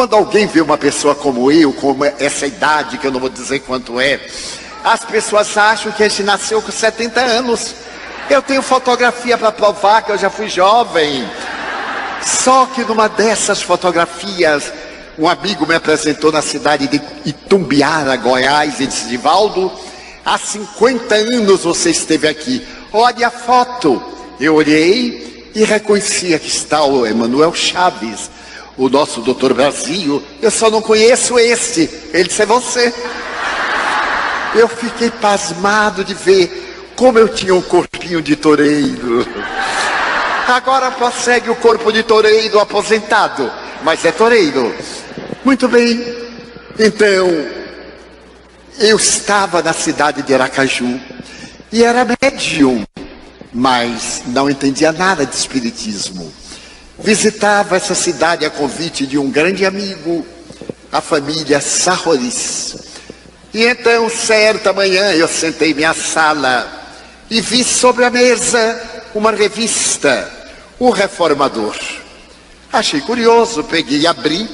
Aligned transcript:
Quando 0.00 0.16
alguém 0.16 0.46
vê 0.46 0.62
uma 0.62 0.78
pessoa 0.78 1.14
como 1.14 1.52
eu, 1.52 1.74
com 1.74 1.94
essa 2.18 2.46
idade, 2.46 2.96
que 2.96 3.06
eu 3.06 3.10
não 3.10 3.20
vou 3.20 3.28
dizer 3.28 3.58
quanto 3.58 4.00
é, 4.00 4.18
as 4.82 5.04
pessoas 5.04 5.54
acham 5.58 5.92
que 5.92 6.02
a 6.02 6.08
gente 6.08 6.22
nasceu 6.22 6.62
com 6.62 6.72
70 6.72 7.20
anos. 7.20 7.74
Eu 8.30 8.40
tenho 8.40 8.62
fotografia 8.62 9.36
para 9.36 9.52
provar 9.52 10.00
que 10.00 10.10
eu 10.10 10.16
já 10.16 10.30
fui 10.30 10.48
jovem. 10.48 11.28
Só 12.22 12.64
que 12.64 12.82
numa 12.82 13.10
dessas 13.10 13.60
fotografias, 13.60 14.72
um 15.18 15.28
amigo 15.28 15.66
me 15.66 15.74
apresentou 15.74 16.32
na 16.32 16.40
cidade 16.40 16.88
de 16.88 16.98
Itumbiara, 17.26 18.16
Goiás, 18.16 18.80
e 18.80 18.86
disse: 18.86 19.06
Divaldo, 19.06 19.70
há 20.24 20.38
50 20.38 21.14
anos 21.14 21.64
você 21.64 21.90
esteve 21.90 22.26
aqui. 22.26 22.66
Olha 22.90 23.26
a 23.26 23.30
foto. 23.30 24.02
Eu 24.40 24.54
olhei 24.54 25.50
e 25.54 25.62
reconhecia 25.62 26.38
que 26.38 26.48
está 26.48 26.82
o 26.84 27.06
Emanuel 27.06 27.52
Chaves, 27.52 28.30
o 28.80 28.88
nosso 28.88 29.20
doutor 29.20 29.52
Brasil. 29.52 30.22
Eu 30.40 30.50
só 30.50 30.70
não 30.70 30.80
conheço 30.80 31.38
este. 31.38 31.88
Ele 32.14 32.24
disse: 32.24 32.42
É 32.42 32.46
você. 32.46 32.92
Eu 34.54 34.66
fiquei 34.66 35.10
pasmado 35.10 36.02
de 36.02 36.14
ver 36.14 36.92
como 36.96 37.18
eu 37.18 37.28
tinha 37.28 37.54
um 37.54 37.60
corpinho 37.60 38.22
de 38.22 38.34
toureiro. 38.34 39.26
Agora 40.48 40.90
prossegue 40.90 41.50
o 41.50 41.54
corpo 41.56 41.92
de 41.92 42.02
toureiro 42.02 42.58
aposentado, 42.58 43.52
mas 43.84 44.04
é 44.04 44.10
toureiro. 44.10 44.74
Muito 45.44 45.68
bem. 45.68 46.02
Então, 46.78 47.28
eu 48.78 48.96
estava 48.96 49.62
na 49.62 49.74
cidade 49.74 50.22
de 50.22 50.34
Aracaju 50.34 50.98
e 51.70 51.84
era 51.84 52.06
médium, 52.20 52.82
mas 53.52 54.22
não 54.26 54.48
entendia 54.48 54.90
nada 54.90 55.26
de 55.26 55.36
espiritismo. 55.36 56.32
Visitava 57.02 57.76
essa 57.76 57.94
cidade 57.94 58.44
a 58.44 58.50
convite 58.50 59.06
de 59.06 59.16
um 59.18 59.30
grande 59.30 59.64
amigo, 59.64 60.26
a 60.92 61.00
família 61.00 61.60
Sarroris. 61.60 62.76
E 63.52 63.64
então, 63.64 64.08
certa 64.08 64.72
manhã, 64.72 65.12
eu 65.12 65.26
sentei 65.26 65.74
minha 65.74 65.94
sala 65.94 66.70
e 67.30 67.40
vi 67.40 67.64
sobre 67.64 68.04
a 68.04 68.10
mesa 68.10 68.80
uma 69.14 69.32
revista 69.32 70.40
o 70.80 70.90
reformador. 70.90 71.76
Achei 72.72 73.00
curioso, 73.02 73.62
peguei 73.62 74.00
e 74.00 74.06
abri, 74.06 74.48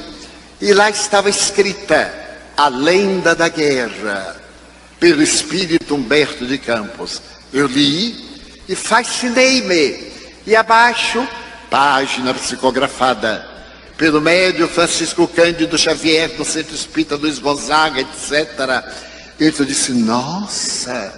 e 0.60 0.74
lá 0.74 0.90
estava 0.90 1.30
escrita 1.30 2.12
a 2.56 2.68
lenda 2.68 3.34
da 3.34 3.48
guerra, 3.48 4.36
pelo 4.98 5.22
espírito 5.22 5.94
Humberto 5.94 6.44
de 6.44 6.58
Campos. 6.58 7.22
Eu 7.52 7.66
li 7.66 8.16
e 8.68 8.74
fascinei-me. 8.74 10.12
E 10.46 10.56
abaixo, 10.56 11.26
página 11.70 12.32
psicografada 12.34 13.46
pelo 13.96 14.20
médio 14.20 14.68
Francisco 14.68 15.26
Cândido 15.26 15.78
Xavier, 15.78 16.30
do 16.30 16.44
Centro 16.44 16.74
Espírita 16.74 17.16
Luiz 17.16 17.38
Gonzaga, 17.38 18.00
etc. 18.00 18.84
Eu 19.38 19.52
disse, 19.64 19.92
nossa, 19.92 21.14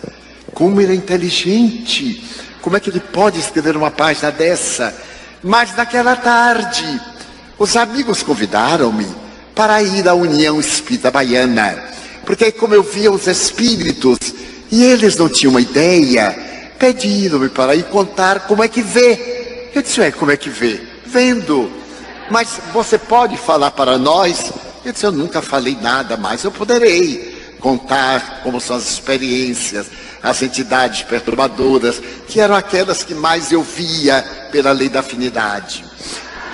como 0.54 0.80
ele 0.80 0.92
é 0.92 0.96
inteligente 0.96 2.22
como 2.68 2.76
é 2.76 2.80
que 2.80 2.90
ele 2.90 3.00
pode 3.00 3.38
escrever 3.38 3.76
uma 3.78 3.90
página 3.90 4.30
dessa? 4.30 4.94
Mas 5.42 5.74
naquela 5.74 6.16
tarde, 6.16 7.00
os 7.58 7.76
amigos 7.76 8.22
convidaram-me 8.22 9.06
para 9.54 9.82
ir 9.82 10.06
à 10.08 10.14
União 10.14 10.60
Espírita 10.60 11.10
Baiana, 11.10 11.82
porque 12.26 12.52
como 12.52 12.74
eu 12.74 12.82
via 12.82 13.10
os 13.10 13.26
espíritos 13.26 14.18
e 14.70 14.84
eles 14.84 15.16
não 15.16 15.30
tinham 15.30 15.52
uma 15.52 15.62
ideia, 15.62 16.36
pediram-me 16.78 17.48
para 17.48 17.74
ir 17.74 17.84
contar 17.84 18.40
como 18.40 18.62
é 18.62 18.68
que 18.68 18.82
vê. 18.82 19.47
Eu 19.78 19.82
disse, 19.82 20.00
é, 20.00 20.10
como 20.10 20.32
é 20.32 20.36
que 20.36 20.50
vê? 20.50 20.80
Vendo. 21.06 21.70
Mas 22.32 22.60
você 22.72 22.98
pode 22.98 23.36
falar 23.36 23.70
para 23.70 23.96
nós? 23.96 24.52
Eu 24.84 24.92
disse, 24.92 25.06
eu 25.06 25.12
nunca 25.12 25.40
falei 25.40 25.78
nada, 25.80 26.16
mas 26.16 26.42
eu 26.42 26.50
poderei 26.50 27.56
contar 27.60 28.40
como 28.42 28.60
são 28.60 28.74
as 28.74 28.90
experiências 28.90 29.86
as 30.20 30.42
entidades 30.42 31.04
perturbadoras, 31.04 32.02
que 32.26 32.40
eram 32.40 32.56
aquelas 32.56 33.04
que 33.04 33.14
mais 33.14 33.52
eu 33.52 33.62
via 33.62 34.20
pela 34.50 34.72
lei 34.72 34.88
da 34.88 34.98
afinidade. 34.98 35.84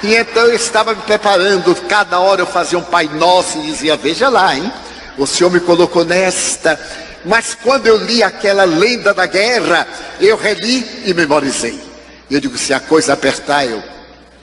E 0.02 0.14
então 0.14 0.42
eu 0.42 0.54
estava 0.54 0.94
me 0.94 1.00
preparando, 1.00 1.74
cada 1.88 2.20
hora 2.20 2.42
eu 2.42 2.46
fazia 2.46 2.78
um 2.78 2.84
Pai 2.84 3.08
Nosso 3.08 3.56
e 3.56 3.62
dizia: 3.62 3.96
Veja 3.96 4.28
lá, 4.28 4.54
hein? 4.54 4.70
O 5.16 5.26
Senhor 5.26 5.50
me 5.50 5.60
colocou 5.60 6.04
nesta. 6.04 6.78
Mas 7.24 7.54
quando 7.54 7.86
eu 7.86 7.96
li 7.96 8.22
aquela 8.22 8.64
lenda 8.64 9.14
da 9.14 9.24
guerra, 9.24 9.88
eu 10.20 10.36
reli 10.36 10.86
e 11.06 11.14
memorizei. 11.14 11.93
Eu 12.30 12.40
digo: 12.40 12.56
se 12.56 12.72
a 12.72 12.80
coisa 12.80 13.12
apertar, 13.12 13.66
eu. 13.66 13.82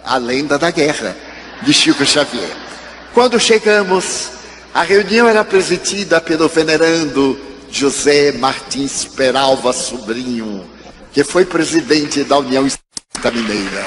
A 0.04 0.18
lenda 0.18 0.58
da 0.58 0.72
guerra, 0.72 1.16
de 1.62 1.74
Chico 1.74 2.06
Xavier. 2.06 2.50
Quando 3.14 3.40
chegamos, 3.40 4.30
a 4.74 4.82
reunião 4.82 5.28
era 5.28 5.44
presidida 5.44 6.20
pelo 6.20 6.48
venerando 6.48 7.40
José 7.70 8.32
Martins 8.32 9.06
Peralva 9.06 9.74
Sobrinho, 9.74 10.68
que 11.14 11.24
foi 11.24 11.46
presidente 11.46 12.24
da 12.24 12.38
União 12.38 12.66
Espírita 12.66 13.32
Mineira. 13.32 13.86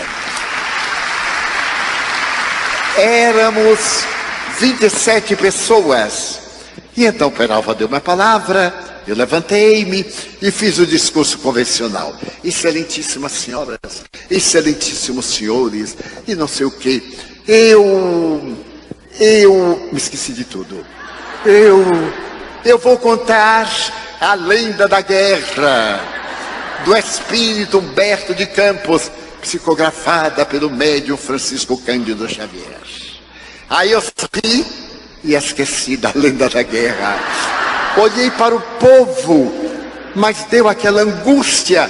Éramos 2.96 4.04
27 4.60 5.36
pessoas. 5.36 6.40
E 6.96 7.04
então 7.04 7.30
Peralva 7.30 7.74
deu 7.74 7.88
uma 7.88 8.00
palavra, 8.00 8.72
eu 9.06 9.14
levantei-me 9.14 10.04
e 10.40 10.50
fiz 10.50 10.78
o 10.78 10.86
discurso 10.86 11.38
convencional. 11.38 12.16
Excelentíssimas 12.42 13.32
senhoras, 13.32 13.78
excelentíssimos 14.30 15.26
senhores, 15.26 15.96
e 16.26 16.34
não 16.34 16.48
sei 16.48 16.66
o 16.66 16.70
que. 16.70 17.16
Eu, 17.46 18.56
eu 19.20 19.88
me 19.92 19.98
esqueci 19.98 20.32
de 20.32 20.44
tudo. 20.44 20.84
Eu 21.44 21.84
eu 22.64 22.78
vou 22.78 22.96
contar 22.96 23.70
a 24.18 24.32
lenda 24.32 24.88
da 24.88 25.02
guerra 25.02 26.00
do 26.82 26.96
espírito 26.96 27.78
Humberto 27.78 28.34
de 28.34 28.46
Campos, 28.46 29.10
psicografada 29.42 30.46
pelo 30.46 30.70
médium 30.70 31.16
Francisco 31.18 31.76
Cândido 31.76 32.26
Xavier. 32.26 32.80
Aí 33.68 33.90
eu 33.90 34.00
sorri 34.00 34.64
e 35.22 35.34
esqueci 35.34 35.98
da 35.98 36.10
lenda 36.14 36.48
da 36.48 36.62
guerra. 36.62 37.18
Olhei 37.96 38.30
para 38.30 38.54
o 38.54 38.60
povo, 38.60 39.52
mas 40.14 40.44
deu 40.50 40.68
aquela 40.68 41.02
angústia. 41.02 41.88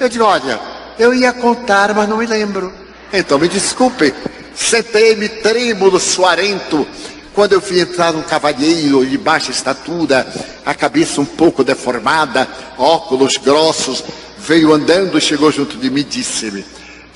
Eu 0.00 0.08
digo, 0.08 0.24
olha, 0.24 0.58
eu 0.98 1.12
ia 1.12 1.32
contar, 1.32 1.94
mas 1.94 2.08
não 2.08 2.16
me 2.16 2.26
lembro. 2.26 2.72
Então 3.12 3.38
me 3.38 3.48
desculpe. 3.48 4.14
Sentei-me 4.54 5.28
trêmulo, 5.28 5.98
suarento, 5.98 6.86
quando 7.34 7.52
eu 7.54 7.60
vi 7.60 7.80
entrar 7.80 8.14
um 8.14 8.22
cavalheiro 8.22 9.04
de 9.06 9.16
baixa 9.16 9.50
estatura, 9.50 10.26
a 10.64 10.74
cabeça 10.74 11.20
um 11.20 11.24
pouco 11.24 11.64
deformada, 11.64 12.46
óculos 12.76 13.34
grossos, 13.36 14.04
veio 14.38 14.72
andando, 14.72 15.20
chegou 15.20 15.50
junto 15.50 15.76
de 15.78 15.90
mim 15.90 16.00
e 16.00 16.04
disse-me: 16.04 16.64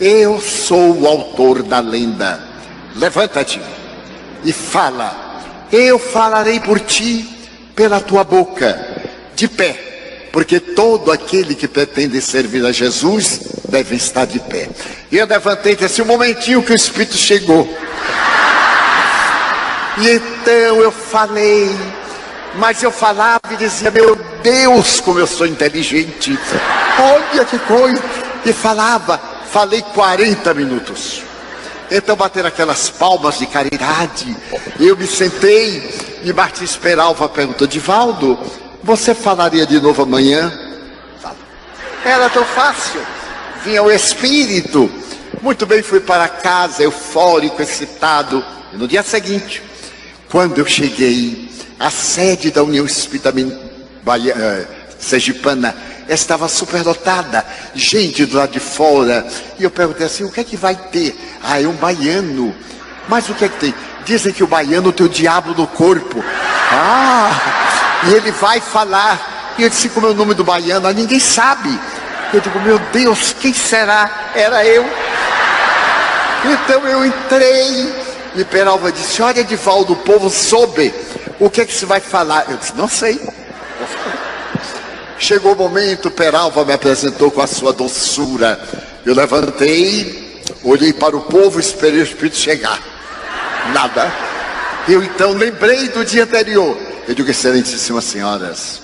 Eu 0.00 0.41
sou 0.41 1.00
o 1.00 1.06
autor 1.06 1.62
da 1.62 1.80
lenda. 1.80 2.42
Levanta-te 2.94 3.60
e 4.44 4.52
fala. 4.52 5.25
Eu 5.70 5.98
falarei 5.98 6.60
por 6.60 6.80
ti 6.80 7.35
pela 7.76 8.00
tua 8.00 8.25
boca, 8.25 9.04
de 9.37 9.47
pé, 9.47 10.28
porque 10.32 10.59
todo 10.59 11.12
aquele 11.12 11.54
que 11.54 11.69
pretende 11.69 12.20
servir 12.22 12.64
a 12.64 12.72
Jesus 12.72 13.41
deve 13.69 13.94
estar 13.94 14.25
de 14.25 14.41
pé. 14.41 14.69
E 15.12 15.19
eu 15.19 15.26
levantei 15.26 15.76
e 15.78 16.03
Um 16.03 16.06
momentinho 16.06 16.62
que 16.62 16.72
o 16.72 16.75
Espírito 16.75 17.16
chegou. 17.16 17.69
E 19.98 20.09
então 20.09 20.81
eu 20.82 20.91
falei, 20.91 21.70
mas 22.56 22.82
eu 22.82 22.91
falava 22.91 23.41
e 23.50 23.56
dizia: 23.56 23.91
Meu 23.91 24.16
Deus, 24.43 25.00
como 25.00 25.19
eu 25.19 25.26
sou 25.26 25.47
inteligente, 25.47 26.38
olha 26.98 27.44
que 27.44 27.58
coisa. 27.60 28.03
E 28.44 28.53
falava, 28.53 29.20
falei 29.50 29.82
40 29.82 30.54
minutos. 30.54 31.22
Então 31.91 32.16
bateram 32.16 32.48
aquelas 32.48 32.91
palmas 32.91 33.38
de 33.38 33.47
caridade. 33.47 34.36
Eu 34.78 34.97
me 34.97 35.06
sentei 35.06 35.82
e 36.22 36.32
Martins 36.32 36.76
Peralva 36.76 37.28
perguntou: 37.28 37.66
Divaldo, 37.66 38.38
você 38.82 39.14
falaria 39.14 39.66
de 39.66 39.81
novo 39.81 40.02
amanhã? 40.02 40.52
Era 42.05 42.28
tão 42.28 42.44
fácil. 42.44 43.00
Vinha 43.64 43.82
o 43.82 43.90
Espírito. 43.90 44.90
Muito 45.43 45.66
bem, 45.66 45.82
fui 45.82 46.00
para 46.00 46.28
casa, 46.28 46.82
eufórico, 46.82 47.62
excitado. 47.62 48.44
E 48.72 48.76
no 48.76 48.88
dia 48.88 49.02
seguinte, 49.02 49.62
quando 50.31 50.58
eu 50.58 50.66
cheguei, 50.66 51.50
a 51.78 51.90
sede 51.90 52.50
da 52.50 52.62
União 52.62 52.87
Espírita 52.87 53.31
uh, 53.31 54.66
Sergipana 54.99 55.75
estava 56.08 56.49
superdotada, 56.49 57.44
gente 57.75 58.25
do 58.25 58.37
lado 58.37 58.53
de 58.53 58.61
fora. 58.61 59.26
E 59.58 59.64
eu 59.64 59.70
perguntei 59.70 60.06
assim: 60.06 60.25
o 60.25 60.31
que 60.31 60.41
é 60.41 60.44
que 60.44 60.56
vai 60.56 60.75
ter? 60.75 61.17
Ah, 61.43 61.61
é 61.61 61.67
um 61.67 61.73
baiano. 61.73 62.55
Mas 63.08 63.29
o 63.29 63.35
que 63.35 63.44
é 63.44 63.49
que 63.49 63.58
tem? 63.58 63.75
Dizem 64.05 64.32
que 64.32 64.44
o 64.44 64.47
baiano 64.47 64.93
tem 64.93 65.06
o 65.06 65.08
diabo 65.08 65.55
no 65.55 65.67
corpo. 65.67 66.23
Ah, 66.73 67.31
e 68.08 68.14
ele 68.14 68.31
vai 68.32 68.61
falar. 68.61 69.55
E 69.58 69.62
eu 69.62 69.69
disse: 69.69 69.88
como 69.88 70.06
é 70.06 70.11
o 70.11 70.14
nome 70.14 70.35
do 70.35 70.44
baiano? 70.44 70.87
Ah, 70.87 70.93
ninguém 70.93 71.20
sabe. 71.20 71.79
Eu 72.32 72.41
digo: 72.41 72.61
meu 72.61 72.79
Deus, 72.93 73.35
quem 73.41 73.52
será? 73.52 74.31
Era 74.35 74.64
eu. 74.64 74.85
Então 76.44 76.87
eu 76.87 77.05
entrei 77.05 77.93
E 78.37 78.44
Peralva 78.44 78.93
disse: 78.93 79.20
Olha, 79.23 79.41
Edivaldo, 79.41 79.94
o 79.94 79.97
povo 79.97 80.31
soube. 80.31 80.94
O 81.41 81.50
que 81.50 81.61
é 81.61 81.64
que 81.64 81.75
você 81.75 81.87
vai 81.87 82.00
falar? 82.00 82.47
Eu 82.49 82.56
disse: 82.56 82.75
Não 82.76 82.88
sei. 82.88 83.20
Chegou 85.18 85.52
o 85.52 85.56
momento, 85.56 86.10
Peralva 86.10 86.64
me 86.64 86.72
apresentou 86.72 87.30
com 87.30 87.40
a 87.40 87.46
sua 87.46 87.72
doçura. 87.72 88.60
Eu 89.04 89.14
levantei, 89.14 90.42
olhei 90.62 90.92
para 90.92 91.16
o 91.16 91.22
povo, 91.22 91.58
esperei 91.58 92.00
o 92.00 92.04
Espírito 92.04 92.36
chegar. 92.36 92.80
Nada. 93.72 94.12
Eu 94.88 95.02
então 95.02 95.32
lembrei 95.32 95.88
do 95.88 96.04
dia 96.04 96.24
anterior. 96.24 96.76
Eu 97.08 97.14
digo, 97.14 97.30
excelentíssimas 97.30 98.04
senhoras, 98.04 98.80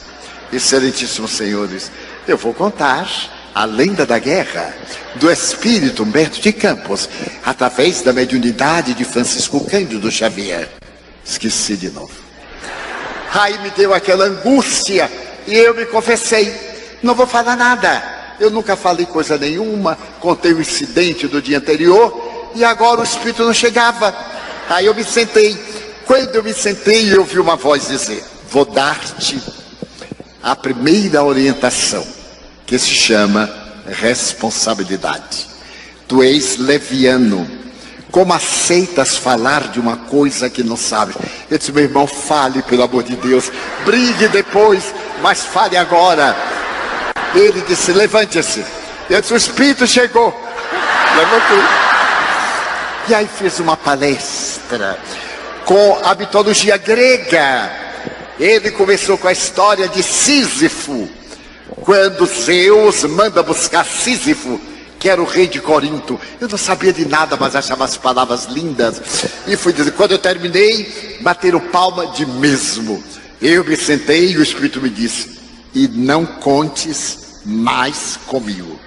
excelentíssimos 0.52 1.32
senhores, 1.32 1.90
eu 2.26 2.36
vou 2.36 2.54
contar 2.54 3.08
a 3.54 3.64
lenda 3.64 4.06
da 4.06 4.18
guerra 4.18 4.74
do 5.16 5.30
espírito 5.30 6.02
Humberto 6.02 6.40
de 6.40 6.52
Campos, 6.52 7.08
através 7.44 8.00
da 8.00 8.12
mediunidade 8.12 8.94
de 8.94 9.04
Francisco 9.04 9.64
Cândido 9.68 10.10
Xavier. 10.10 10.68
Esqueci 11.24 11.76
de 11.76 11.90
novo. 11.90 12.12
Aí 13.34 13.58
me 13.58 13.70
deu 13.70 13.92
aquela 13.92 14.24
angústia 14.24 15.10
e 15.46 15.54
eu 15.54 15.74
me 15.74 15.86
confessei: 15.86 16.54
não 17.02 17.14
vou 17.14 17.26
falar 17.26 17.56
nada. 17.56 18.20
Eu 18.40 18.50
nunca 18.50 18.74
falei 18.74 19.06
coisa 19.06 19.38
nenhuma, 19.38 19.96
contei 20.18 20.52
o 20.52 20.60
incidente 20.60 21.28
do 21.28 21.40
dia 21.40 21.58
anterior 21.58 22.50
e 22.54 22.64
agora 22.64 23.00
o 23.00 23.04
espírito 23.04 23.44
não 23.44 23.52
chegava. 23.52 24.14
Aí 24.68 24.86
eu 24.86 24.94
me 24.94 25.04
sentei. 25.04 25.56
Quando 26.04 26.34
eu 26.34 26.42
me 26.42 26.52
sentei, 26.52 27.12
eu 27.12 27.20
ouvi 27.20 27.38
uma 27.38 27.56
voz 27.56 27.88
dizer: 27.88 28.24
Vou 28.48 28.64
dar-te 28.64 29.40
a 30.42 30.56
primeira 30.56 31.22
orientação, 31.22 32.04
que 32.66 32.78
se 32.78 32.90
chama 32.90 33.48
responsabilidade. 33.86 35.48
Tu 36.08 36.22
és 36.22 36.56
leviano. 36.58 37.62
Como 38.10 38.34
aceitas 38.34 39.16
falar 39.16 39.68
de 39.68 39.80
uma 39.80 39.96
coisa 39.96 40.50
que 40.50 40.62
não 40.62 40.76
sabes? 40.76 41.16
Eu 41.50 41.56
disse, 41.56 41.72
meu 41.72 41.84
irmão, 41.84 42.06
fale, 42.06 42.62
pelo 42.62 42.82
amor 42.82 43.02
de 43.02 43.16
Deus. 43.16 43.50
Brigue 43.86 44.28
depois, 44.28 44.92
mas 45.22 45.44
fale 45.44 45.76
agora. 45.76 46.36
Ele 47.34 47.62
disse, 47.62 47.92
levante-se. 47.92 48.64
Eu 49.08 49.20
disse, 49.20 49.32
o 49.32 49.36
Espírito 49.36 49.86
chegou. 49.86 50.34
Levantei. 51.16 51.58
E 53.08 53.14
aí 53.14 53.28
fiz 53.38 53.58
uma 53.58 53.76
palestra 53.76 54.98
com 55.64 56.00
a 56.04 56.14
mitologia 56.14 56.76
grega. 56.76 57.70
Ele 58.38 58.70
começou 58.72 59.16
com 59.16 59.28
a 59.28 59.32
história 59.32 59.88
de 59.88 60.02
Sísifo, 60.02 61.08
quando 61.82 62.26
Zeus 62.26 63.04
manda 63.04 63.42
buscar 63.42 63.84
Sísifo, 63.84 64.60
que 64.98 65.08
era 65.08 65.20
o 65.20 65.24
rei 65.24 65.46
de 65.46 65.60
Corinto. 65.60 66.20
Eu 66.40 66.48
não 66.48 66.58
sabia 66.58 66.92
de 66.92 67.06
nada, 67.06 67.36
mas 67.38 67.54
achava 67.54 67.84
as 67.84 67.96
palavras 67.96 68.46
lindas. 68.46 69.00
E 69.46 69.56
fui 69.56 69.72
dizer, 69.72 69.92
quando 69.92 70.12
eu 70.12 70.18
terminei, 70.18 71.18
bateram 71.20 71.60
palma 71.60 72.06
de 72.08 72.26
mesmo. 72.26 73.02
Eu 73.42 73.64
me 73.64 73.76
sentei 73.76 74.30
e 74.30 74.36
o 74.36 74.42
Espírito 74.42 74.80
me 74.80 74.88
disse: 74.88 75.38
E 75.74 75.88
não 75.88 76.24
contes 76.24 77.40
mais 77.44 78.16
comigo. 78.26 78.78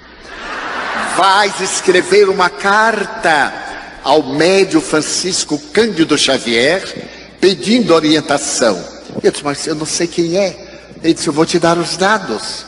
Vais 1.17 1.59
escrever 1.59 2.29
uma 2.29 2.49
carta 2.49 3.53
ao 4.01 4.23
médio 4.23 4.79
Francisco 4.79 5.57
Cândido 5.73 6.17
Xavier, 6.17 6.81
pedindo 7.41 7.93
orientação. 7.93 8.81
Eu 9.21 9.31
disse, 9.31 9.43
mas 9.43 9.67
eu 9.67 9.75
não 9.75 9.85
sei 9.85 10.07
quem 10.07 10.37
é. 10.37 10.55
Ele 11.03 11.13
disse, 11.13 11.27
eu 11.27 11.33
vou 11.33 11.45
te 11.45 11.59
dar 11.59 11.77
os 11.77 11.97
dados 11.97 12.65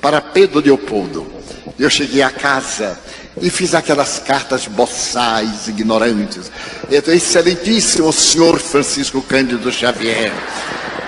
para 0.00 0.20
Pedro 0.20 0.60
Leopoldo. 0.60 1.32
Eu 1.78 1.88
cheguei 1.88 2.22
a 2.22 2.30
casa 2.30 2.98
e 3.40 3.48
fiz 3.48 3.74
aquelas 3.74 4.18
cartas 4.18 4.66
boçais, 4.66 5.68
ignorantes. 5.68 6.50
Então, 6.90 7.14
excelentíssimo 7.14 8.12
senhor 8.12 8.58
Francisco 8.58 9.22
Cândido 9.22 9.70
Xavier, 9.72 10.32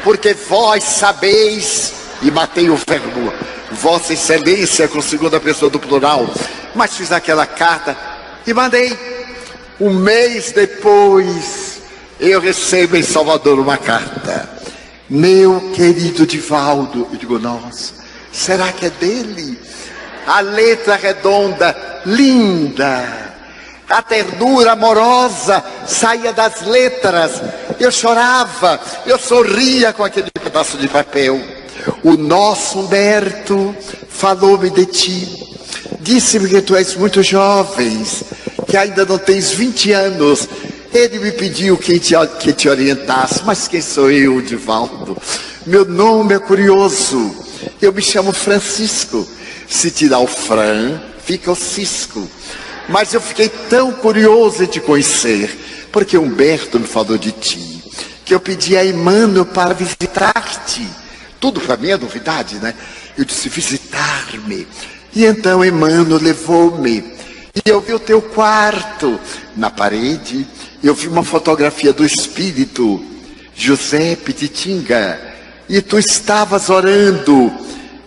porque 0.04 0.34
vós 0.34 0.84
sabeis, 0.84 1.92
e 2.22 2.30
matei 2.30 2.70
o 2.70 2.76
verbo, 2.76 3.32
Vossa 3.72 4.12
Excelência 4.12 4.86
com 4.88 5.00
segunda 5.00 5.40
pessoa 5.40 5.70
do 5.70 5.78
plural, 5.78 6.28
mas 6.74 6.96
fiz 6.96 7.10
aquela 7.10 7.46
carta 7.46 7.96
e 8.46 8.52
mandei. 8.52 8.96
Um 9.80 9.94
mês 9.94 10.52
depois, 10.52 11.80
eu 12.20 12.40
recebo 12.40 12.96
em 12.96 13.02
Salvador 13.02 13.58
uma 13.58 13.76
carta. 13.76 14.48
Meu 15.08 15.72
querido 15.72 16.26
Divaldo, 16.26 17.08
eu 17.12 17.18
digo, 17.18 17.38
nossa, 17.38 17.94
será 18.30 18.70
que 18.72 18.86
é 18.86 18.90
dele? 18.90 19.58
A 20.26 20.40
letra 20.40 20.94
redonda, 20.94 21.74
linda, 22.06 23.31
a 23.92 24.00
ternura 24.00 24.72
amorosa 24.72 25.62
saía 25.86 26.32
das 26.32 26.62
letras. 26.62 27.42
Eu 27.78 27.92
chorava, 27.92 28.80
eu 29.04 29.18
sorria 29.18 29.92
com 29.92 30.02
aquele 30.02 30.30
pedaço 30.30 30.78
de 30.78 30.88
papel. 30.88 31.38
O 32.02 32.16
nosso 32.16 32.80
Humberto 32.80 33.76
falou-me 34.08 34.70
de 34.70 34.86
ti, 34.86 35.28
disse-me 36.00 36.48
que 36.48 36.62
tu 36.62 36.74
és 36.74 36.94
muito 36.96 37.22
jovem, 37.22 38.02
que 38.66 38.76
ainda 38.76 39.04
não 39.04 39.18
tens 39.18 39.50
20 39.50 39.92
anos. 39.92 40.48
Ele 40.94 41.18
me 41.18 41.32
pediu 41.32 41.76
que 41.76 41.98
te, 41.98 42.14
que 42.38 42.52
te 42.52 42.68
orientasse, 42.68 43.42
mas 43.44 43.68
quem 43.68 43.80
sou 43.80 44.10
eu, 44.10 44.40
Divaldo? 44.40 45.16
Meu 45.66 45.84
nome 45.84 46.34
é 46.34 46.38
curioso, 46.38 47.34
eu 47.80 47.92
me 47.92 48.02
chamo 48.02 48.32
Francisco. 48.32 49.26
Se 49.68 49.90
tirar 49.90 50.18
o 50.18 50.26
Fran, 50.26 51.00
fica 51.24 51.50
o 51.50 51.56
Cisco. 51.56 52.28
Mas 52.88 53.14
eu 53.14 53.20
fiquei 53.20 53.48
tão 53.48 53.92
curioso 53.92 54.66
te 54.66 54.80
conhecer, 54.80 55.88
porque 55.92 56.18
Humberto 56.18 56.80
me 56.80 56.86
falou 56.86 57.16
de 57.16 57.32
ti, 57.32 57.82
que 58.24 58.34
eu 58.34 58.40
pedi 58.40 58.76
a 58.76 58.84
Emmanuel 58.84 59.46
para 59.46 59.74
visitar-te. 59.74 60.86
Tudo 61.40 61.60
para 61.60 61.76
mim 61.76 61.90
é 61.90 61.96
novidade, 61.96 62.56
né? 62.56 62.74
Eu 63.16 63.24
disse, 63.24 63.48
visitar-me. 63.48 64.66
E 65.14 65.24
então 65.24 65.64
Emmanuel 65.64 66.20
levou-me. 66.20 67.12
E 67.54 67.68
eu 67.68 67.80
vi 67.80 67.92
o 67.92 67.98
teu 67.98 68.22
quarto 68.22 69.20
na 69.56 69.70
parede. 69.70 70.46
Eu 70.82 70.94
vi 70.94 71.06
uma 71.06 71.22
fotografia 71.22 71.92
do 71.92 72.04
espírito, 72.04 73.04
José 73.54 74.16
Petitinga. 74.16 75.20
E 75.68 75.82
tu 75.82 75.98
estavas 75.98 76.70
orando. 76.70 77.52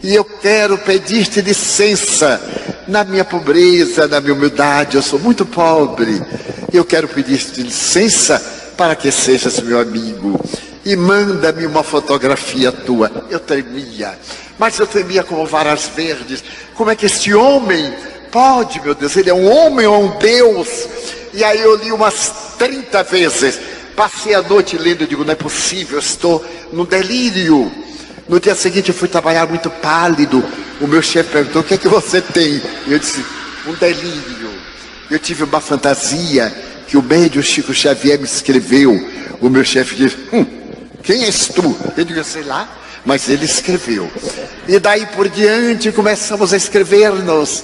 E 0.06 0.14
eu 0.14 0.24
quero 0.24 0.78
pedir-te 0.78 1.42
licença 1.42 2.40
na 2.88 3.04
minha 3.04 3.26
pobreza, 3.26 4.08
na 4.08 4.22
minha 4.22 4.36
humildade. 4.36 4.98
Eu 4.98 5.02
sou 5.02 5.18
muito 5.18 5.48
pobre. 5.48 6.22
Eu 6.72 6.86
quero 6.86 7.08
pedir-te 7.08 7.64
licença 7.64 8.40
para 8.78 8.96
que 8.96 9.12
sejas 9.12 9.60
meu 9.62 9.80
amigo 9.80 10.40
e 10.86 10.96
manda-me 10.96 11.66
uma 11.66 11.82
fotografia 11.82 12.72
tua. 12.72 13.26
Eu 13.32 13.40
tremia, 13.40 14.16
mas 14.60 14.78
eu 14.78 14.86
tremia 14.86 15.24
como 15.24 15.44
varas 15.44 15.90
verdes. 15.96 16.44
Como 16.76 16.92
é 16.92 16.96
que 16.96 17.08
esse 17.08 17.34
homem 17.34 17.92
pode, 18.32 18.80
meu 18.82 18.94
Deus? 18.94 19.18
Ele 19.18 19.32
é 19.32 19.34
um 19.34 19.52
homem 19.52 19.88
ou 19.88 20.04
um 20.04 20.20
Deus? 20.20 20.88
E 21.34 21.44
aí 21.44 21.60
eu 21.60 21.78
li 21.78 21.92
umas 21.92 22.32
30 22.60 23.02
vezes. 23.06 23.60
Passei 23.96 24.36
a 24.36 24.44
noite 24.44 24.78
lendo 24.78 25.04
e 25.04 25.08
digo, 25.08 25.26
não 25.26 25.32
é 25.32 25.36
possível, 25.36 25.98
estou 25.98 26.46
no 26.72 26.86
delírio. 26.86 27.72
No 28.28 28.40
dia 28.40 28.56
seguinte 28.56 28.90
eu 28.90 28.96
fui 28.96 29.08
trabalhar 29.08 29.48
muito 29.48 29.70
pálido. 29.70 30.44
O 30.82 30.88
meu 30.88 31.02
chefe 31.02 31.32
perguntou, 31.32 31.62
o 31.62 31.66
que 31.66 31.76
é 31.76 31.78
que 31.78 31.88
você 31.88 32.22
tem? 32.22 32.60
Eu 32.88 32.98
disse, 32.98 33.24
um 33.68 33.74
delírio. 33.74 34.50
Eu 35.10 35.20
tive 35.20 35.44
uma 35.44 35.62
fantasia 35.62 36.52
que 36.88 36.98
o 36.98 37.04
médio 37.04 37.44
Chico 37.44 37.72
Xavier 37.74 38.18
me 38.18 38.26
escreveu. 38.26 38.94
O 39.40 39.48
meu 39.50 39.64
chefe 39.64 39.96
disse, 39.96 40.18
hum, 40.34 40.44
quem 41.04 41.24
és 41.24 41.48
tu? 41.50 41.78
Eu 41.96 42.04
digo, 42.04 42.24
sei 42.24 42.42
lá, 42.44 42.68
mas 43.06 43.30
ele 43.30 43.46
escreveu. 43.46 44.12
E 44.68 44.80
daí 44.80 45.06
por 45.06 45.30
diante 45.30 45.92
começamos 45.92 46.52
a 46.52 46.58
escrever-nos. 46.58 47.64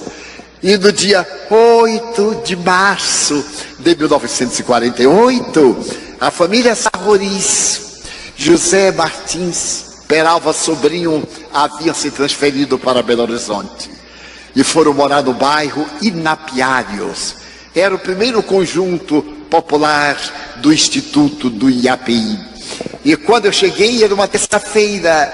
E 0.62 0.76
no 0.76 0.92
dia 0.92 1.26
8 1.50 2.42
de 2.44 2.54
março 2.54 3.44
de 3.80 3.96
1948, 3.96 5.86
a 6.20 6.30
família 6.30 6.76
Sarroris, 6.76 8.00
José 8.36 8.92
Martins, 8.92 9.91
Peralva 10.12 10.52
Sobrinho, 10.52 11.26
haviam 11.54 11.94
se 11.94 12.10
transferido 12.10 12.78
para 12.78 13.02
Belo 13.02 13.22
Horizonte. 13.22 13.90
E 14.54 14.62
foram 14.62 14.92
morar 14.92 15.22
no 15.22 15.32
bairro 15.32 15.86
Inapiários. 16.02 17.36
Era 17.74 17.94
o 17.94 17.98
primeiro 17.98 18.42
conjunto 18.42 19.22
popular 19.48 20.18
do 20.58 20.70
Instituto 20.70 21.48
do 21.48 21.70
IAPI. 21.70 22.38
E 23.02 23.16
quando 23.16 23.46
eu 23.46 23.52
cheguei 23.52 24.04
era 24.04 24.12
uma 24.12 24.28
terça-feira, 24.28 25.32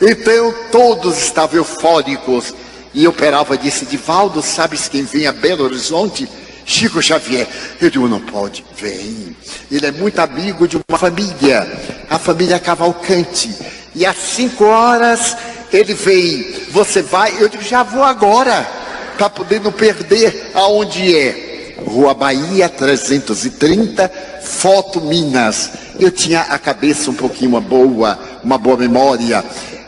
então 0.00 0.54
todos 0.70 1.18
estavam 1.18 1.56
eufóricos. 1.56 2.54
E 2.94 3.08
o 3.08 3.12
Peralva 3.12 3.58
disse: 3.58 3.84
Divaldo, 3.84 4.42
sabes 4.42 4.86
quem 4.86 5.02
vem 5.02 5.26
a 5.26 5.32
Belo 5.32 5.64
Horizonte? 5.64 6.28
Chico 6.64 7.02
Xavier. 7.02 7.48
Eu 7.80 7.90
digo: 7.90 8.06
não 8.06 8.20
pode, 8.20 8.64
vem. 8.76 9.34
Ele 9.68 9.86
é 9.86 9.90
muito 9.90 10.20
amigo 10.20 10.68
de 10.68 10.76
uma 10.76 10.96
família, 10.96 11.66
a 12.08 12.16
família 12.16 12.60
Cavalcante. 12.60 13.79
E 13.94 14.06
às 14.06 14.16
cinco 14.16 14.64
horas 14.64 15.36
ele 15.72 15.94
vem. 15.94 16.64
Você 16.70 17.02
vai? 17.02 17.34
Eu 17.38 17.48
digo: 17.48 17.62
já 17.62 17.82
vou 17.82 18.02
agora, 18.02 18.68
para 19.16 19.30
poder 19.30 19.60
não 19.60 19.72
perder 19.72 20.50
aonde 20.54 21.16
é. 21.16 21.50
Rua 21.86 22.12
Bahia 22.12 22.68
330, 22.68 24.10
Foto 24.42 25.00
Minas. 25.00 25.70
Eu 25.98 26.10
tinha 26.10 26.42
a 26.42 26.58
cabeça 26.58 27.10
um 27.10 27.14
pouquinho 27.14 27.50
uma 27.50 27.60
boa, 27.60 28.18
uma 28.44 28.58
boa 28.58 28.76
memória. 28.76 29.44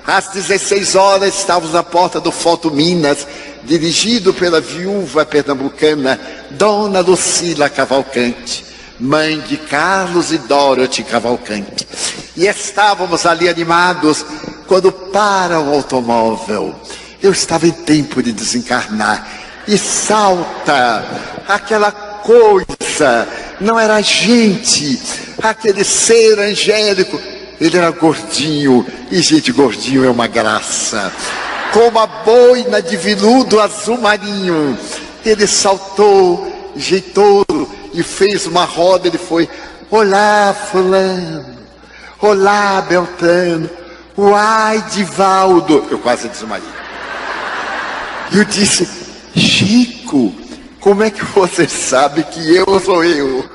Às 0.07 0.29
16 0.29 0.97
horas 0.97 1.39
estávamos 1.39 1.73
na 1.73 1.83
porta 1.83 2.21
do 2.21 2.33
Foto 2.33 2.71
Minas, 2.71 3.27
dirigido 3.65 4.35
pela 4.35 4.61
viúva 4.61 5.25
pernambucana 5.25 6.19
Dona 6.51 7.01
Lucila 7.01 7.69
Cavalcante, 7.69 8.65
mãe 8.99 9.41
de 9.41 9.57
Carlos 9.57 10.33
e 10.33 10.39
Dorothy 10.39 11.03
Cavalcante. 11.03 11.87
E 12.37 12.47
estávamos 12.47 13.27
ali 13.27 13.49
animados 13.49 14.25
quando 14.67 14.91
para 14.91 15.61
o 15.61 15.75
automóvel. 15.75 16.75
Eu 17.23 17.33
estava 17.33 17.67
em 17.67 17.73
tempo 17.73 18.23
de 18.23 18.33
desencarnar 18.33 19.43
e 19.67 19.79
salta 19.79 21.05
aquela 21.47 21.93
coisa, 21.93 23.29
não 23.61 23.79
era 23.79 24.01
gente, 24.01 25.01
aquele 25.43 25.85
ser 25.85 26.39
angélico. 26.39 27.21
Ele 27.61 27.77
era 27.77 27.91
gordinho, 27.91 28.85
e 29.11 29.21
gente, 29.23 29.53
gordinho 29.53 30.05
é 30.05 30.11
uma 30.11 30.27
graça. 30.27 31.13
Com 31.73 31.89
uma 31.89 32.07
boina 32.07 32.83
de 32.83 32.97
veludo 32.97 33.61
azul 33.61 33.99
marinho. 33.99 34.77
Ele 35.25 35.47
saltou, 35.47 36.73
jeitoso, 36.75 37.69
e 37.93 38.03
fez 38.03 38.47
uma 38.47 38.65
roda. 38.65 39.09
Ele 39.09 39.19
foi: 39.19 39.49
Olá, 39.91 40.55
Fulano. 40.71 41.57
Olá, 42.21 42.81
Beltrano. 42.83 43.69
Uai, 44.17 44.85
Divaldo. 44.93 45.87
Eu 45.91 45.99
quase 45.99 46.29
desmaiei. 46.29 46.67
E 48.33 48.39
eu 48.39 48.45
disse: 48.45 48.89
Chico, 49.35 50.35
como 50.81 51.03
é 51.03 51.11
que 51.11 51.25
você 51.25 51.69
sabe 51.69 52.23
que 52.25 52.57
eu 52.57 52.81
sou 52.81 53.05
eu? 53.05 53.49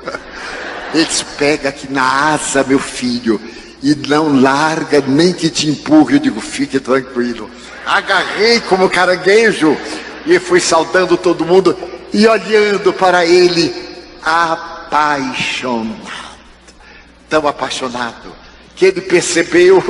Eles 0.94 1.24
pega 1.36 1.68
aqui 1.68 1.92
na 1.92 2.32
asa, 2.32 2.64
meu 2.64 2.78
filho, 2.78 3.40
e 3.82 3.94
não 3.94 4.40
larga 4.40 5.02
nem 5.06 5.32
que 5.32 5.50
te 5.50 5.68
empurre. 5.68 6.16
Eu 6.16 6.20
digo, 6.20 6.40
fique 6.40 6.80
tranquilo. 6.80 7.50
Agarrei 7.84 8.60
como 8.60 8.88
caranguejo 8.88 9.76
e 10.26 10.38
fui 10.38 10.60
saudando 10.60 11.16
todo 11.16 11.44
mundo 11.44 11.76
e 12.12 12.26
olhando 12.26 12.92
para 12.92 13.24
ele, 13.26 13.74
apaixonado. 14.28 16.18
Tão 17.28 17.46
apaixonado 17.48 18.34
que 18.74 18.86
ele 18.86 19.00
percebeu 19.00 19.82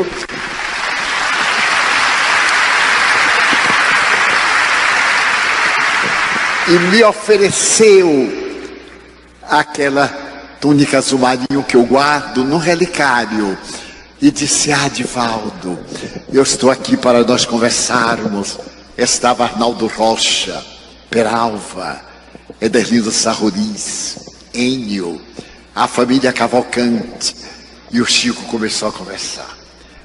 e 6.69 6.71
me 6.71 7.03
ofereceu 7.05 8.09
aquela 9.43 10.09
túnica 10.61 10.99
azul 10.99 11.19
marinho 11.19 11.63
que 11.67 11.77
eu 11.77 11.85
guardo 11.85 12.45
no 12.45 12.59
relicário 12.59 13.57
e 14.21 14.31
disse: 14.31 14.73
Ah, 14.73 14.89
Divaldo, 14.89 15.79
eu 16.33 16.43
estou 16.43 16.71
aqui 16.71 16.97
para 16.97 17.25
nós 17.25 17.45
conversarmos. 17.45 18.59
Estava 18.97 19.45
Arnaldo 19.45 19.87
Rocha, 19.87 20.61
Peralva, 21.09 22.08
Ederlindo 22.61 23.13
Sarruris, 23.13 24.19
Enio, 24.53 25.21
a 25.75 25.87
família 25.87 26.33
Cavalcante. 26.33 27.37
E 27.91 28.01
o 28.01 28.07
Chico 28.07 28.43
começou 28.45 28.89
a 28.89 28.93
conversar. 28.93 29.57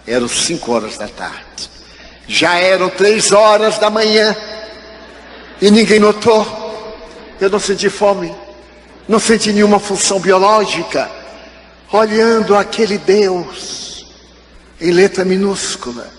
Eram 0.07 0.27
cinco 0.27 0.71
horas 0.71 0.97
da 0.97 1.07
tarde. 1.07 1.69
Já 2.27 2.55
eram 2.55 2.89
três 2.89 3.31
horas 3.31 3.77
da 3.77 3.89
manhã. 3.89 4.35
E 5.61 5.69
ninguém 5.71 5.99
notou. 5.99 6.45
Eu 7.41 7.49
não 7.49 7.59
senti 7.59 7.89
fome, 7.89 8.33
não 9.07 9.19
senti 9.19 9.51
nenhuma 9.51 9.79
função 9.79 10.19
biológica. 10.19 11.09
Olhando 11.91 12.55
aquele 12.55 12.97
Deus 12.97 14.05
em 14.79 14.91
letra 14.91 15.25
minúscula, 15.25 16.09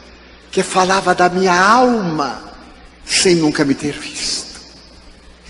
que 0.51 0.63
falava 0.63 1.15
da 1.15 1.29
minha 1.29 1.55
alma, 1.55 2.43
sem 3.05 3.35
nunca 3.37 3.65
me 3.65 3.75
ter 3.75 3.93
visto. 3.93 4.44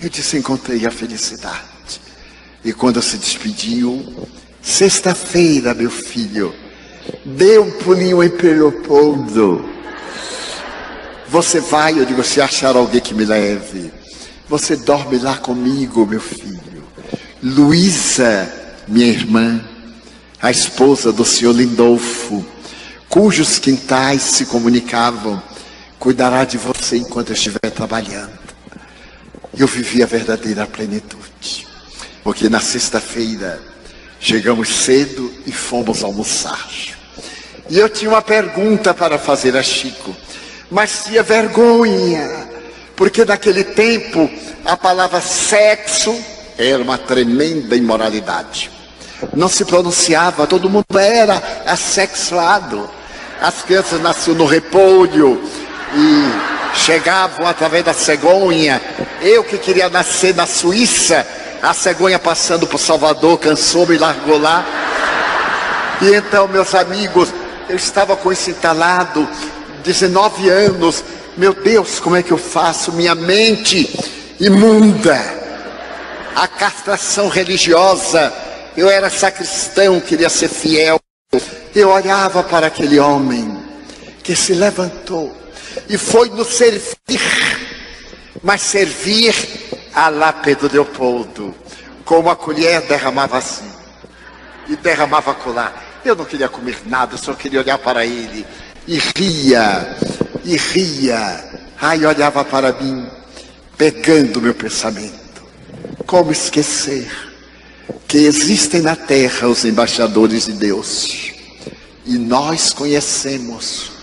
Eu 0.01 0.09
disse: 0.09 0.37
encontrei 0.37 0.85
a 0.85 0.91
felicidade. 0.91 2.01
E 2.63 2.73
quando 2.73 3.01
se 3.01 3.17
despediu, 3.17 4.27
sexta-feira, 4.61 5.73
meu 5.73 5.91
filho, 5.91 6.53
dê 7.23 7.59
um 7.59 7.71
pulinho 7.71 8.23
em 8.23 8.29
Leopoldo. 8.29 9.63
Você 11.29 11.59
vai, 11.59 11.99
eu 11.99 12.05
digo, 12.05 12.23
se 12.23 12.41
achar 12.41 12.75
alguém 12.75 13.01
que 13.01 13.13
me 13.13 13.25
leve. 13.25 13.91
Você 14.47 14.75
dorme 14.75 15.17
lá 15.17 15.37
comigo, 15.37 16.05
meu 16.05 16.19
filho. 16.19 16.83
Luísa, 17.41 18.51
minha 18.87 19.07
irmã, 19.07 19.63
a 20.41 20.51
esposa 20.51 21.11
do 21.11 21.25
senhor 21.25 21.55
Lindolfo, 21.55 22.45
cujos 23.09 23.59
quintais 23.59 24.21
se 24.21 24.45
comunicavam, 24.45 25.41
cuidará 25.99 26.45
de 26.45 26.57
você 26.57 26.97
enquanto 26.97 27.29
eu 27.29 27.35
estiver 27.35 27.71
trabalhando. 27.73 28.44
Eu 29.57 29.67
vivi 29.67 30.03
a 30.03 30.05
verdadeira 30.05 30.65
plenitude, 30.67 31.67
porque 32.23 32.49
na 32.49 32.59
sexta-feira 32.59 33.61
chegamos 34.19 34.69
cedo 34.69 35.33
e 35.45 35.51
fomos 35.51 36.03
almoçar. 36.03 36.67
E 37.69 37.79
eu 37.79 37.89
tinha 37.89 38.11
uma 38.11 38.21
pergunta 38.21 38.93
para 38.93 39.17
fazer 39.17 39.55
a 39.57 39.63
Chico 39.63 40.15
mas 40.69 41.03
tinha 41.05 41.23
vergonha, 41.23 42.49
porque 42.95 43.23
naquele 43.23 43.63
tempo 43.63 44.29
a 44.65 44.75
palavra 44.75 45.21
sexo 45.21 46.15
era 46.57 46.81
uma 46.81 46.97
tremenda 46.97 47.75
imoralidade. 47.75 48.71
Não 49.33 49.47
se 49.47 49.63
pronunciava, 49.65 50.47
todo 50.47 50.69
mundo 50.69 50.97
era 50.97 51.41
assexuado. 51.65 52.89
As 53.41 53.61
crianças 53.61 54.01
nasciam 54.01 54.35
no 54.35 54.45
repolho 54.45 55.41
e 55.93 56.54
chegavam 56.75 57.47
através 57.47 57.83
da 57.83 57.93
cegonha. 57.93 58.81
Eu 59.21 59.43
que 59.43 59.57
queria 59.57 59.89
nascer 59.89 60.35
na 60.35 60.45
Suíça, 60.45 61.25
a 61.61 61.73
cegonha 61.73 62.19
passando 62.19 62.67
por 62.67 62.79
Salvador 62.79 63.39
cansou-me 63.39 63.95
e 63.95 63.97
largou 63.97 64.37
lá. 64.37 64.65
E 66.01 66.13
então, 66.13 66.47
meus 66.47 66.75
amigos, 66.75 67.29
eu 67.69 67.75
estava 67.75 68.15
com 68.15 68.31
esse 68.31 68.51
entalado 68.51 69.27
19 69.83 70.49
anos. 70.49 71.03
Meu 71.37 71.53
Deus, 71.53 71.99
como 71.99 72.15
é 72.15 72.23
que 72.23 72.31
eu 72.31 72.37
faço? 72.37 72.91
Minha 72.91 73.15
mente 73.15 73.89
imunda. 74.39 75.19
A 76.35 76.47
castração 76.47 77.29
religiosa. 77.29 78.33
Eu 78.75 78.89
era 78.89 79.09
sacristão, 79.09 80.01
queria 80.01 80.29
ser 80.29 80.49
fiel. 80.49 80.99
Eu 81.73 81.89
olhava 81.89 82.43
para 82.43 82.67
aquele 82.67 82.99
homem 82.99 83.57
que 84.21 84.35
se 84.35 84.53
levantou 84.53 85.44
e 85.89 85.97
foi 85.97 86.29
nos 86.29 86.47
servir, 86.47 87.21
mas 88.43 88.61
servir 88.61 89.33
a 89.93 90.09
lá 90.09 90.33
Pedro 90.33 90.69
Leopoldo, 90.71 91.53
com 92.03 92.19
uma 92.19 92.35
colher 92.35 92.81
derramava 92.81 93.37
assim 93.37 93.69
e 94.67 94.75
derramava 94.75 95.33
colar. 95.33 96.01
Eu 96.03 96.15
não 96.15 96.25
queria 96.25 96.49
comer 96.49 96.77
nada, 96.85 97.17
só 97.17 97.33
queria 97.33 97.61
olhar 97.61 97.77
para 97.77 98.05
ele 98.05 98.45
e 98.87 98.97
ria, 98.97 99.97
e 100.43 100.55
ria. 100.55 101.43
Ai, 101.81 102.05
olhava 102.05 102.43
para 102.45 102.71
mim, 102.73 103.07
pegando 103.77 104.41
meu 104.41 104.53
pensamento. 104.53 105.43
Como 106.05 106.31
esquecer 106.31 107.11
que 108.07 108.17
existem 108.17 108.81
na 108.81 108.95
terra 108.95 109.47
os 109.47 109.65
embaixadores 109.65 110.45
de 110.45 110.53
Deus? 110.53 111.31
E 112.05 112.17
nós 112.17 112.71
conhecemos 112.71 113.94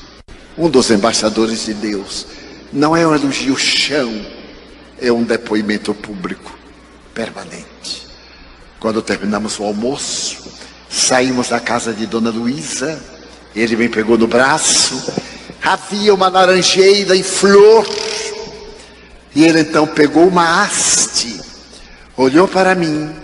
um 0.56 0.68
dos 0.68 0.90
embaixadores 0.90 1.64
de 1.66 1.75
Deus. 1.75 2.26
Não 2.73 2.97
é 2.97 3.06
um 3.06 3.14
elogio 3.14 3.56
chão, 3.56 4.25
é 5.00 5.12
um 5.12 5.23
depoimento 5.23 5.92
público 5.94 6.56
permanente. 7.14 8.06
Quando 8.80 9.02
terminamos 9.02 9.59
o 9.59 9.64
almoço, 9.64 10.50
saímos 10.88 11.49
da 11.49 11.61
casa 11.61 11.92
de 11.92 12.06
Dona 12.06 12.30
Luísa 12.30 13.00
ele 13.54 13.76
me 13.76 13.88
pegou 13.88 14.16
no 14.16 14.26
braço, 14.26 15.12
havia 15.62 16.14
uma 16.14 16.28
laranjeira 16.28 17.14
em 17.14 17.23
flor, 17.23 17.87
e 19.35 19.44
ele 19.44 19.61
então 19.61 19.87
pegou 19.87 20.26
uma 20.26 20.62
haste, 20.62 21.40
olhou 22.16 22.49
para 22.49 22.75
mim, 22.75 23.14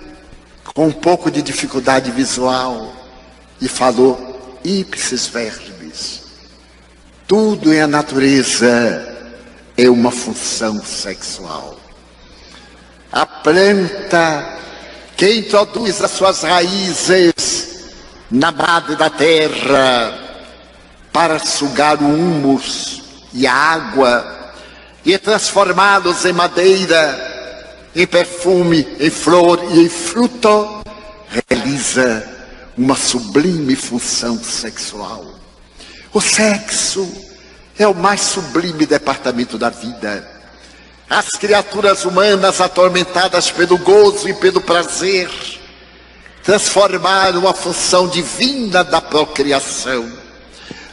com 0.74 0.88
um 0.88 0.92
pouco 0.92 1.30
de 1.30 1.40
dificuldade 1.40 2.10
visual, 2.10 2.92
e 3.60 3.68
falou: 3.68 4.58
ipsis 4.62 5.26
verbis. 5.26 6.27
Tudo 7.28 7.74
em 7.74 7.82
a 7.82 7.86
natureza 7.86 9.06
é 9.76 9.86
uma 9.90 10.10
função 10.10 10.82
sexual. 10.82 11.78
A 13.12 13.26
planta 13.26 14.56
que 15.14 15.34
introduz 15.34 16.02
as 16.02 16.10
suas 16.10 16.42
raízes 16.42 17.90
na 18.30 18.50
madre 18.50 18.96
da 18.96 19.10
terra 19.10 20.18
para 21.12 21.38
sugar 21.38 22.02
o 22.02 22.06
humus 22.06 23.02
e 23.34 23.46
a 23.46 23.52
água 23.52 24.54
e 25.04 25.18
transformá-los 25.18 26.24
em 26.24 26.32
madeira, 26.32 27.84
em 27.94 28.06
perfume, 28.06 28.88
em 28.98 29.10
flor 29.10 29.62
e 29.70 29.80
em 29.80 29.88
fruto, 29.90 30.82
realiza 31.28 32.26
uma 32.74 32.96
sublime 32.96 33.76
função 33.76 34.42
sexual. 34.42 35.37
O 36.12 36.20
sexo 36.20 37.06
é 37.78 37.86
o 37.86 37.94
mais 37.94 38.20
sublime 38.20 38.86
departamento 38.86 39.58
da 39.58 39.70
vida. 39.70 40.26
As 41.08 41.30
criaturas 41.30 42.04
humanas 42.04 42.60
atormentadas 42.60 43.50
pelo 43.50 43.78
gozo 43.78 44.28
e 44.28 44.34
pelo 44.34 44.60
prazer 44.60 45.30
transformaram 46.42 47.46
a 47.46 47.54
função 47.54 48.08
divina 48.08 48.82
da 48.82 49.00
procriação 49.00 50.10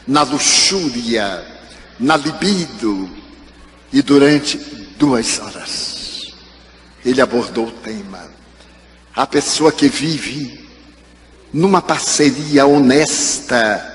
na 0.05 0.24
luxúria, 0.24 1.43
na 2.00 2.17
libido, 2.17 3.10
e 3.91 4.01
durante 4.01 4.57
duas 4.98 5.39
horas 5.39 6.34
ele 7.05 7.22
abordou 7.22 7.67
o 7.67 7.72
tema. 7.72 8.27
A 9.15 9.25
pessoa 9.25 9.72
que 9.72 9.88
vive 9.88 10.67
numa 11.53 11.81
parceria 11.81 12.65
honesta 12.65 13.94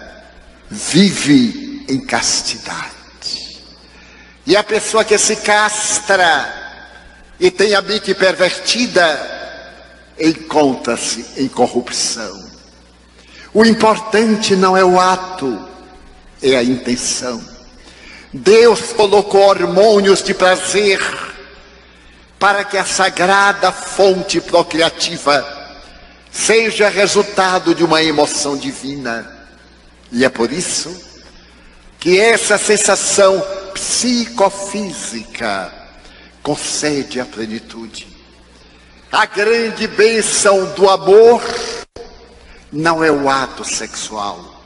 vive 0.71 1.85
em 1.89 1.99
castidade. 2.01 2.91
E 4.47 4.57
a 4.57 4.63
pessoa 4.63 5.05
que 5.05 5.19
se 5.19 5.37
castra 5.37 6.61
e 7.39 7.51
tem 7.51 7.75
a 7.75 7.83
mente 7.83 8.15
pervertida 8.15 9.39
encontra-se 10.19 11.27
em 11.37 11.49
corrupção. 11.49 12.49
O 13.53 13.65
importante 13.65 14.55
não 14.55 14.77
é 14.77 14.85
o 14.85 15.01
ato, 15.01 15.59
é 16.43 16.57
a 16.57 16.63
intenção. 16.63 17.43
Deus 18.33 18.93
colocou 18.93 19.41
hormônios 19.41 20.23
de 20.23 20.33
prazer 20.33 21.01
para 22.39 22.65
que 22.65 22.79
a 22.79 22.85
sagrada 22.85 23.73
fonte 23.73 24.41
procriativa 24.41 25.45
seja 26.31 26.89
resultado 26.89 27.75
de 27.75 27.83
uma 27.83 28.03
emoção 28.03 28.57
divina. 28.57 29.40
E 30.13 30.25
é 30.25 30.29
por 30.29 30.53
isso 30.53 30.95
que 31.99 32.19
essa 32.19 32.59
sensação 32.59 33.41
psicofísica 33.75 35.73
concede 36.43 37.21
a 37.21 37.27
plenitude. 37.27 38.09
A 39.13 39.27
grande 39.27 39.87
bênção 39.87 40.73
do 40.75 40.89
amor 40.89 41.43
não 42.73 43.05
é 43.05 43.11
o 43.11 43.29
ato 43.29 43.65
sexual, 43.65 44.63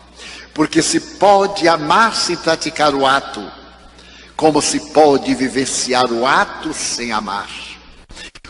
porque 0.52 0.82
se 0.82 1.00
pode 1.00 1.66
amar 1.66 2.14
sem 2.14 2.36
praticar 2.36 2.94
o 2.94 3.06
ato, 3.06 3.42
como 4.36 4.60
se 4.60 4.78
pode 4.92 5.34
vivenciar 5.34 6.12
o 6.12 6.26
ato 6.26 6.72
sem 6.74 7.10
amar. 7.12 7.48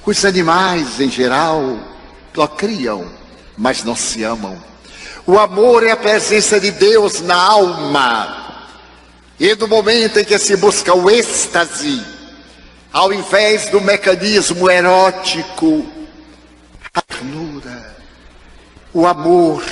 Os 0.05 0.25
animais, 0.25 1.01
em 1.01 1.11
geral, 1.11 1.79
procriam, 2.33 3.11
mas 3.57 3.83
não 3.85 3.97
se 3.97 4.23
amam. 4.23 4.74
O 5.27 5.39
amor 5.39 5.83
é 5.83 5.91
a 5.91 5.97
presença 5.97 6.61
de 6.61 6.71
Deus 6.71 7.23
na 7.23 7.35
alma. 7.35 8.61
E 9.41 9.55
no 9.55 9.67
momento 9.67 10.21
em 10.21 10.25
que 10.25 10.39
se 10.39 10.55
busca 10.57 10.95
o 10.95 11.11
êxtase, 11.11 12.05
ao 12.93 13.13
invés 13.13 13.71
do 13.71 13.81
mecanismo 13.81 14.71
erótico, 14.71 15.87
a 16.93 17.01
ternura, 17.01 17.97
o 18.93 19.07
amor, 19.07 19.65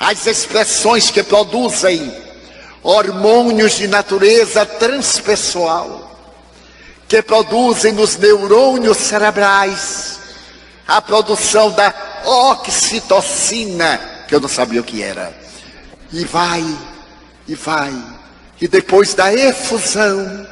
as 0.00 0.26
expressões 0.26 1.10
que 1.10 1.22
produzem 1.22 2.12
hormônios 2.82 3.72
de 3.74 3.86
natureza 3.86 4.64
transpessoal, 4.64 6.10
que 7.06 7.20
produzem 7.20 7.92
nos 7.92 8.16
neurônios 8.16 8.96
cerebrais 8.96 10.18
a 10.88 11.02
produção 11.02 11.70
da 11.70 11.94
oxitocina, 12.24 14.13
que 14.26 14.34
eu 14.34 14.40
não 14.40 14.48
sabia 14.48 14.80
o 14.80 14.84
que 14.84 15.02
era. 15.02 15.32
E 16.12 16.24
vai, 16.24 16.64
e 17.46 17.54
vai, 17.54 17.92
e 18.60 18.68
depois 18.68 19.14
da 19.14 19.32
efusão, 19.34 20.46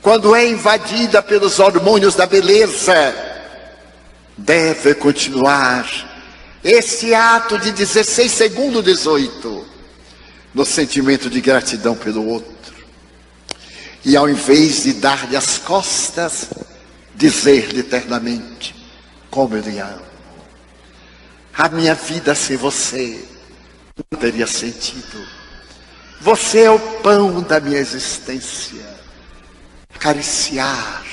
quando 0.00 0.34
é 0.34 0.48
invadida 0.48 1.22
pelos 1.22 1.58
hormônios 1.58 2.14
da 2.14 2.26
beleza, 2.26 3.14
deve 4.36 4.94
continuar 4.94 5.86
esse 6.62 7.14
ato 7.14 7.58
de 7.58 7.72
16 7.72 8.32
segundos 8.32 8.84
18 8.84 9.66
no 10.54 10.64
sentimento 10.64 11.28
de 11.28 11.40
gratidão 11.40 11.94
pelo 11.94 12.26
outro. 12.26 12.74
E 14.04 14.16
ao 14.16 14.28
invés 14.28 14.84
de 14.84 14.94
dar-lhe 14.94 15.36
as 15.36 15.58
costas, 15.58 16.48
dizer-lhe 17.14 17.80
eternamente 17.80 18.74
como 19.30 19.56
eu 19.56 19.62
lhe 19.62 19.78
amo. 19.78 20.07
A 21.58 21.68
minha 21.68 21.92
vida 21.92 22.36
sem 22.36 22.56
você 22.56 23.20
não 24.12 24.20
teria 24.20 24.46
sentido. 24.46 25.26
Você 26.20 26.60
é 26.60 26.70
o 26.70 26.78
pão 26.78 27.42
da 27.42 27.58
minha 27.58 27.80
existência 27.80 28.80
acariciar. 29.92 31.04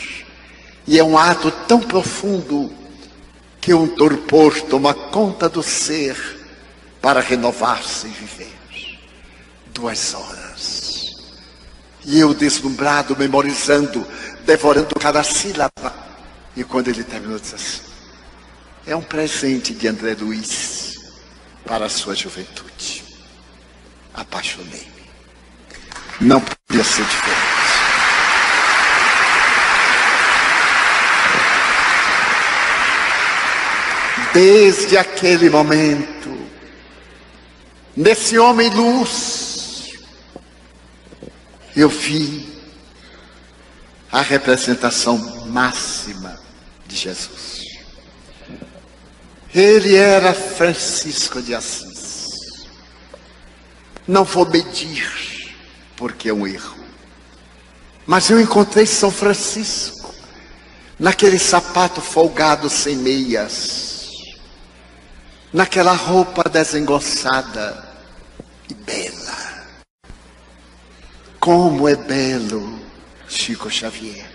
E 0.85 0.99
é 0.99 1.03
um 1.03 1.17
ato 1.17 1.49
tão 1.67 1.79
profundo 1.79 2.71
que 3.59 3.73
um 3.73 3.87
torpor 3.87 4.61
toma 4.61 4.93
conta 4.93 5.49
do 5.49 5.63
ser 5.63 6.15
para 7.01 7.21
renovar-se 7.21 8.05
e 8.05 8.11
viver. 8.11 8.55
Duas 9.73 10.13
horas. 10.13 11.01
E 12.05 12.19
eu 12.19 12.35
deslumbrado, 12.35 13.17
memorizando, 13.17 14.05
devorando 14.45 14.93
cada 14.99 15.23
sílaba. 15.23 15.91
E 16.55 16.63
quando 16.63 16.89
ele 16.89 17.03
terminou, 17.03 17.39
disse 17.39 17.55
assim: 17.55 17.94
É 18.87 18.95
um 18.95 19.01
presente 19.01 19.73
de 19.73 19.87
André 19.87 20.15
Luiz 20.19 20.97
para 21.65 21.85
a 21.85 21.89
sua 21.89 22.13
juventude. 22.13 23.03
Apaixonei-me. 24.13 25.05
Não 26.21 26.39
podia 26.39 26.83
ser 26.83 27.03
diferente. 27.03 27.55
Desde 34.33 34.97
aquele 34.97 35.49
momento, 35.49 36.47
nesse 37.95 38.37
homem 38.37 38.69
luz, 38.69 39.93
eu 41.75 41.89
vi 41.89 42.53
a 44.11 44.21
representação 44.21 45.17
máxima 45.47 46.39
de 46.85 46.95
Jesus. 46.95 47.54
Ele 49.55 49.95
era 49.95 50.33
Francisco 50.33 51.41
de 51.41 51.55
Assis. 51.55 52.67
Não 54.07 54.23
vou 54.23 54.47
medir, 54.47 55.55
porque 55.95 56.29
é 56.29 56.33
um 56.33 56.45
erro. 56.45 56.77
Mas 58.05 58.29
eu 58.29 58.39
encontrei 58.39 58.85
São 58.85 59.09
Francisco 59.09 60.13
naquele 60.99 61.39
sapato 61.39 62.01
folgado 62.01 62.69
sem 62.69 62.97
meias 62.97 63.95
naquela 65.55 65.93
roupa 65.93 66.49
desengonçada 66.49 67.81
e 68.69 68.73
bela. 68.73 69.63
Como 71.39 71.87
é 71.87 71.95
belo 71.95 72.77
Chico 73.25 73.71
Xavier. 73.71 74.29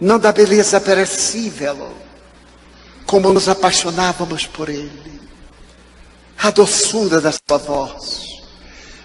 Não 0.00 0.18
da 0.18 0.32
beleza 0.32 0.80
perecível, 0.80 1.94
como 3.06 3.32
nos 3.32 3.48
apaixonávamos 3.48 4.46
por 4.46 4.68
ele. 4.68 5.20
A 6.38 6.50
doçura 6.50 7.20
da 7.20 7.32
sua 7.32 7.58
voz. 7.58 8.26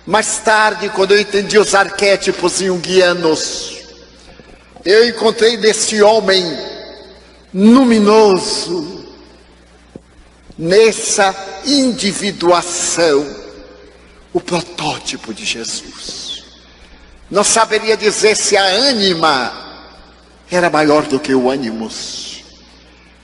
Mais 0.06 0.40
tarde, 0.40 0.90
quando 0.90 1.12
eu 1.12 1.22
entendi 1.22 1.58
os 1.58 1.76
arquétipos 1.76 2.58
junguianos, 2.58 3.78
eu 4.84 5.08
encontrei 5.08 5.58
nesse 5.58 6.02
homem 6.02 6.44
luminoso, 7.54 9.06
nessa 10.58 11.36
individuação 11.66 13.42
o 14.34 14.40
protótipo 14.40 15.34
de 15.34 15.46
Jesus. 15.46 16.44
Não 17.30 17.44
saberia 17.44 17.96
dizer 17.96 18.36
se 18.36 18.58
a 18.58 18.64
ânima 18.66 19.54
era 20.50 20.70
maior 20.70 21.06
do 21.06 21.20
que 21.20 21.34
o 21.34 21.50
ânimos, 21.50 22.31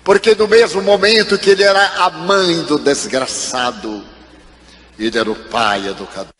porque 0.07 0.33
no 0.35 0.47
mesmo 0.47 0.81
momento 0.81 1.37
que 1.37 1.49
ele 1.49 1.63
era 1.63 1.85
a 1.97 2.09
mãe 2.09 2.63
do 2.63 2.79
desgraçado, 2.79 4.05
ele 4.97 5.19
era 5.19 5.29
o 5.29 5.35
pai 5.35 5.85
educador. 5.85 6.31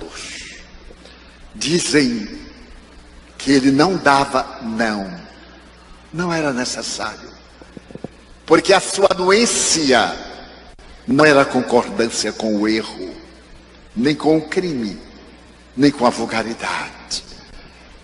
Dizem 1.54 2.30
que 3.38 3.52
ele 3.52 3.70
não 3.70 3.98
dava 3.98 4.60
não, 4.62 5.14
não 6.14 6.32
era 6.32 6.54
necessário, 6.54 7.30
porque 8.46 8.72
a 8.72 8.80
sua 8.80 9.10
anuência 9.12 10.16
não 11.06 11.26
era 11.26 11.44
concordância 11.44 12.32
com 12.32 12.56
o 12.56 12.70
erro, 12.70 13.14
nem 13.94 14.16
com 14.16 14.38
o 14.38 14.48
crime, 14.48 14.98
nem 15.76 15.92
com 15.92 16.06
a 16.06 16.10
vulgaridade. 16.10 17.22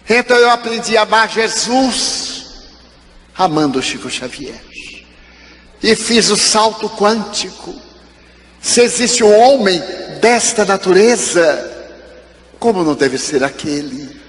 Então 0.10 0.36
eu 0.36 0.50
aprendi 0.50 0.98
a 0.98 1.04
amar 1.04 1.30
Jesus, 1.30 2.68
amando 3.34 3.82
Chico 3.82 4.10
Xavier. 4.10 4.74
E 5.84 5.96
fiz 5.98 6.30
o 6.30 6.38
salto 6.38 6.90
quântico 6.90 7.76
Se 8.62 8.80
existe 8.80 9.22
um 9.22 9.38
homem 9.38 9.84
desta 10.22 10.64
natureza, 10.64 11.70
como 12.58 12.82
não 12.82 12.96
deve 12.96 13.18
ser 13.18 13.44
aquele 13.44 14.22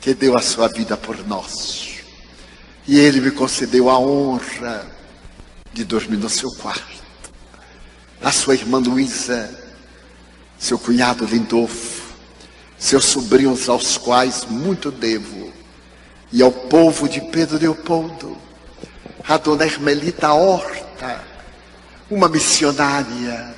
que 0.00 0.14
deu 0.14 0.38
a 0.38 0.40
sua 0.40 0.68
vida 0.68 0.96
por 0.96 1.18
nós? 1.26 1.98
E 2.88 2.98
ele 2.98 3.20
me 3.20 3.30
concedeu 3.30 3.90
a 3.90 3.98
honra 3.98 4.86
de 5.70 5.84
dormir 5.84 6.16
no 6.16 6.30
seu 6.30 6.50
quarto. 6.52 7.04
A 8.22 8.32
sua 8.32 8.54
irmã 8.54 8.78
Luísa, 8.78 9.50
seu 10.58 10.78
cunhado 10.78 11.26
Lindolfo, 11.26 12.14
seus 12.78 13.04
sobrinhos 13.04 13.68
aos 13.68 13.98
quais 13.98 14.46
muito 14.48 14.90
devo, 14.90 15.52
e 16.32 16.42
ao 16.42 16.50
povo 16.50 17.06
de 17.06 17.20
Pedro 17.20 17.58
Leopoldo, 17.58 18.34
a 19.28 19.36
dona 19.36 19.66
Hermelita 19.66 20.32
Horta, 20.32 20.83
uma 22.10 22.28
missionária 22.28 23.54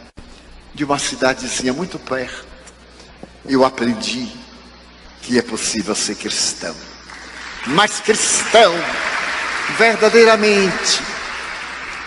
de 0.75 0.85
uma 0.85 0.99
cidadezinha 0.99 1.72
muito 1.72 1.99
perto, 1.99 2.46
eu 3.46 3.64
aprendi 3.64 4.29
que 5.22 5.38
é 5.38 5.42
possível 5.42 5.94
ser 5.94 6.14
cristão. 6.14 6.75
Mas 7.66 8.01
cristão, 8.01 8.72
verdadeiramente, 9.77 11.03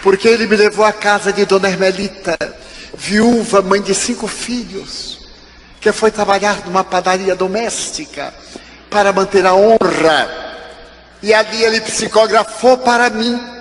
porque 0.01 0.27
ele 0.27 0.47
me 0.47 0.55
levou 0.55 0.85
à 0.85 0.93
casa 0.93 1.33
de 1.33 1.45
Dona 1.45 1.69
Hermelita, 1.69 2.37
viúva, 2.95 3.61
mãe 3.61 3.81
de 3.81 3.93
cinco 3.93 4.27
filhos, 4.27 5.27
que 5.81 5.91
foi 5.91 6.11
trabalhar 6.11 6.65
numa 6.65 6.83
padaria 6.83 7.35
doméstica 7.35 8.33
para 8.89 9.11
manter 9.11 9.45
a 9.45 9.53
honra. 9.53 10.55
E 11.21 11.33
ali 11.33 11.63
ele 11.63 11.81
psicografou 11.81 12.77
para 12.77 13.09
mim, 13.09 13.58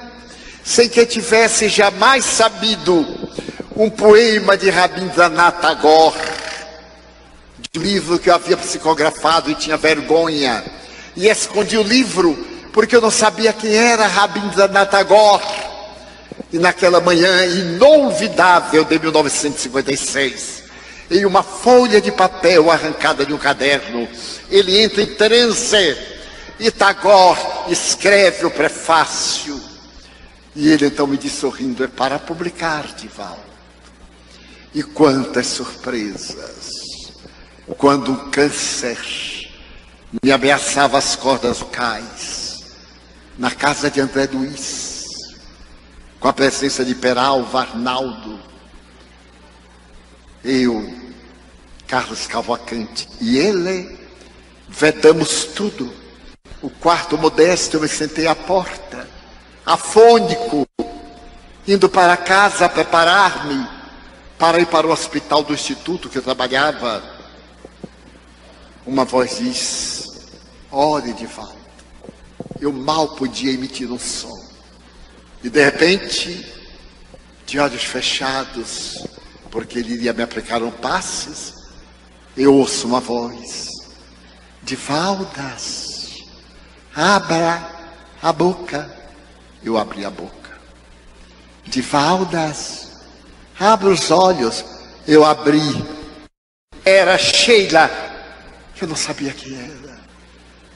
sem 0.68 0.86
que 0.86 1.06
tivesse 1.06 1.66
jamais 1.66 2.26
sabido, 2.26 3.06
um 3.74 3.88
poema 3.88 4.54
de 4.54 4.68
Rabindranath 4.68 5.62
Tagore, 5.62 6.14
de 7.72 7.80
um 7.80 7.82
livro 7.82 8.18
que 8.18 8.28
eu 8.28 8.34
havia 8.34 8.54
psicografado 8.54 9.50
e 9.50 9.54
tinha 9.54 9.78
vergonha. 9.78 10.62
E 11.16 11.26
escondi 11.26 11.78
o 11.78 11.82
livro 11.82 12.36
porque 12.70 12.94
eu 12.94 13.00
não 13.00 13.10
sabia 13.10 13.50
quem 13.50 13.74
era 13.74 14.06
Rabindranath 14.06 14.90
Tagore. 14.90 15.42
E 16.52 16.58
naquela 16.58 17.00
manhã 17.00 17.46
inolvidável 17.46 18.84
de 18.84 18.98
1956, 18.98 20.64
em 21.10 21.24
uma 21.24 21.42
folha 21.42 21.98
de 21.98 22.12
papel 22.12 22.70
arrancada 22.70 23.24
de 23.24 23.32
um 23.32 23.38
caderno, 23.38 24.06
ele 24.50 24.82
entra 24.82 25.00
em 25.00 25.14
transe 25.14 25.96
e 26.60 26.70
Tagore 26.70 27.40
escreve 27.70 28.44
o 28.44 28.50
prefácio. 28.50 29.67
E 30.54 30.68
ele 30.68 30.86
então 30.86 31.06
me 31.06 31.16
diz 31.16 31.32
sorrindo: 31.32 31.84
é 31.84 31.88
para 31.88 32.18
publicar, 32.18 32.86
Divaldo. 32.94 33.42
E 34.74 34.82
quantas 34.82 35.46
surpresas! 35.46 37.12
Quando 37.76 38.12
um 38.12 38.30
câncer 38.30 38.98
me 40.22 40.32
ameaçava 40.32 40.96
as 40.96 41.14
cordas 41.14 41.58
vocais, 41.58 42.64
na 43.36 43.50
casa 43.50 43.90
de 43.90 44.00
André 44.00 44.28
Luiz, 44.32 45.04
com 46.18 46.28
a 46.28 46.32
presença 46.32 46.84
de 46.84 46.94
Peralva, 46.94 47.60
Arnaldo, 47.60 48.40
eu, 50.42 50.92
Carlos 51.86 52.26
Cavalcante 52.26 53.08
e 53.20 53.36
ele, 53.38 53.98
vedamos 54.68 55.44
tudo. 55.44 55.92
O 56.60 56.70
quarto 56.70 57.16
modesto, 57.16 57.76
eu 57.76 57.80
me 57.80 57.88
sentei 57.88 58.26
à 58.26 58.34
porta, 58.34 59.08
afônico, 59.68 60.66
indo 61.66 61.90
para 61.90 62.16
casa 62.16 62.68
preparar-me 62.70 63.68
para 64.38 64.58
ir 64.60 64.66
para 64.66 64.86
o 64.86 64.90
hospital 64.90 65.42
do 65.42 65.52
instituto 65.52 66.08
que 66.08 66.16
eu 66.16 66.22
trabalhava. 66.22 67.02
Uma 68.86 69.04
voz 69.04 69.36
diz: 69.38 70.30
Ore 70.72 71.12
volta. 71.26 71.58
Eu 72.58 72.72
mal 72.72 73.08
podia 73.08 73.52
emitir 73.52 73.92
um 73.92 73.98
som. 73.98 74.36
E 75.44 75.50
de 75.50 75.62
repente, 75.62 76.50
de 77.44 77.58
olhos 77.58 77.84
fechados, 77.84 79.04
porque 79.50 79.78
ele 79.78 79.94
iria 79.94 80.14
me 80.14 80.22
aplicar 80.22 80.62
um 80.62 80.70
passes, 80.70 81.54
eu 82.36 82.54
ouço 82.54 82.86
uma 82.86 83.00
voz 83.00 83.68
de 84.62 84.74
Valdas, 84.74 86.16
abra 86.94 87.70
a 88.22 88.32
boca. 88.32 88.97
Eu 89.62 89.76
abri 89.76 90.04
a 90.04 90.10
boca. 90.10 90.32
De 91.64 91.80
Valdas, 91.82 92.88
abra 93.58 93.88
os 93.88 94.10
olhos. 94.10 94.64
Eu 95.06 95.24
abri. 95.24 95.84
Era 96.84 97.18
Sheila. 97.18 97.90
Eu 98.80 98.88
não 98.88 98.96
sabia 98.96 99.32
quem 99.32 99.54
era. 99.54 99.98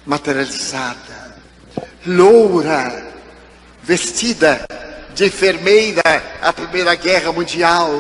Materializada, 0.05 1.37
loura 2.05 3.13
vestida 3.83 4.67
de 5.15 5.27
enfermeira 5.27 6.03
à 6.41 6.53
Primeira 6.53 6.95
Guerra 6.95 7.33
Mundial. 7.33 7.91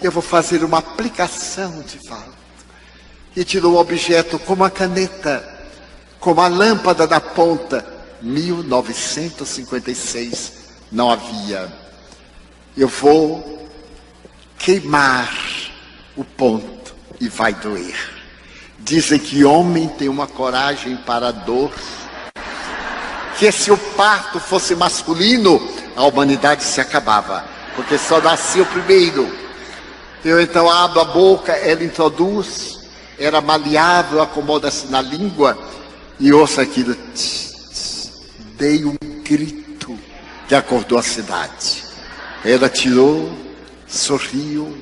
Eu 0.00 0.10
vou 0.10 0.22
fazer 0.22 0.62
uma 0.64 0.78
aplicação 0.78 1.82
de 1.82 1.98
volta. 2.08 2.36
E 3.34 3.44
tirou 3.44 3.74
o 3.74 3.78
objeto 3.78 4.38
como 4.38 4.64
a 4.64 4.70
caneta, 4.70 5.44
como 6.18 6.40
a 6.40 6.48
lâmpada 6.48 7.06
da 7.06 7.20
ponta. 7.20 7.95
1956 8.22 10.52
não 10.90 11.10
havia. 11.10 11.70
Eu 12.76 12.88
vou 12.88 13.68
queimar 14.58 15.32
o 16.16 16.24
ponto 16.24 16.94
e 17.20 17.28
vai 17.28 17.54
doer. 17.54 17.96
Dizem 18.78 19.18
que 19.18 19.44
homem 19.44 19.88
tem 19.88 20.08
uma 20.08 20.26
coragem 20.26 20.96
para 20.96 21.28
a 21.28 21.32
dor 21.32 21.72
que 23.38 23.52
se 23.52 23.70
o 23.70 23.76
parto 23.76 24.40
fosse 24.40 24.74
masculino, 24.74 25.60
a 25.94 26.04
humanidade 26.04 26.64
se 26.64 26.80
acabava, 26.80 27.44
porque 27.74 27.98
só 27.98 28.20
nascia 28.20 28.62
o 28.62 28.66
primeiro. 28.66 29.30
Eu 30.24 30.40
então 30.40 30.70
abro 30.70 31.00
a 31.00 31.04
boca, 31.04 31.52
ela 31.52 31.84
introduz, 31.84 32.80
era 33.18 33.40
maleável, 33.40 34.22
acomoda-se 34.22 34.86
na 34.86 35.02
língua 35.02 35.56
e 36.18 36.32
ouço 36.32 36.60
aquilo. 36.60 36.94
Tch, 37.14 37.45
dei 38.58 38.84
um 38.84 38.96
grito 39.22 39.98
que 40.48 40.54
acordou 40.54 40.98
a 40.98 41.02
cidade. 41.02 41.84
Ela 42.44 42.68
tirou, 42.68 43.30
sorriu 43.86 44.76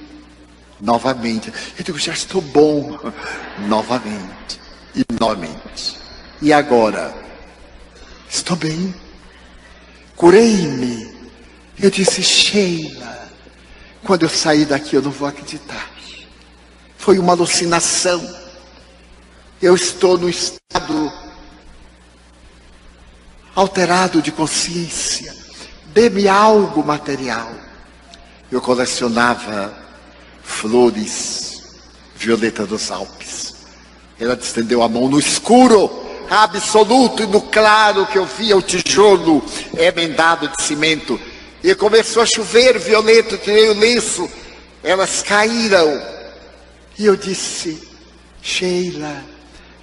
novamente. 0.81 1.53
Eu 1.79 1.85
digo, 1.85 1.99
já 1.99 2.13
estou 2.13 2.41
bom. 2.41 2.99
Novamente. 3.69 4.61
E 4.95 5.05
novamente. 5.19 5.97
E 6.43 6.53
agora? 6.53 7.15
Estou 8.29 8.57
bem. 8.57 8.95
Curei-me. 10.17 11.13
Eu 11.79 11.91
disse, 11.91 12.23
Sheila, 12.23 13.29
quando 14.05 14.23
eu 14.23 14.29
sair 14.29 14.65
daqui 14.65 14.95
eu 14.95 15.03
não 15.03 15.11
vou 15.11 15.27
acreditar. 15.27 15.91
Foi 16.97 17.19
uma 17.19 17.33
alucinação. 17.33 18.23
Eu 19.61 19.75
estou 19.75 20.17
no 20.19 20.29
estado 20.29 21.13
alterado 23.55 24.21
de 24.21 24.33
consciência. 24.33 25.35
Dê-me 25.87 26.29
algo 26.29 26.85
material. 26.85 27.53
Eu 28.51 28.61
colecionava 28.61 29.73
flores, 30.43 31.63
violeta 32.17 32.67
dos 32.67 32.91
Alpes. 32.91 33.55
Ela 34.19 34.35
estendeu 34.35 34.83
a 34.83 34.89
mão 34.89 35.09
no 35.09 35.19
escuro 35.19 36.03
absoluto 36.29 37.23
e 37.23 37.27
no 37.27 37.41
claro 37.41 38.07
que 38.07 38.19
eu 38.19 38.27
via 38.27 38.57
o 38.57 38.63
tijolo 38.63 39.45
emendado 39.77 40.49
de 40.49 40.63
cimento. 40.63 41.21
E 41.63 41.75
começou 41.75 42.23
a 42.23 42.27
chover 42.27 42.79
violento, 42.79 43.39
tirei 43.39 43.71
o 43.71 43.79
lenço, 43.79 44.29
elas 44.83 45.23
caíram. 45.23 46.03
E 46.99 47.07
eu 47.07 47.17
disse, 47.17 47.89
Sheila, 48.43 49.23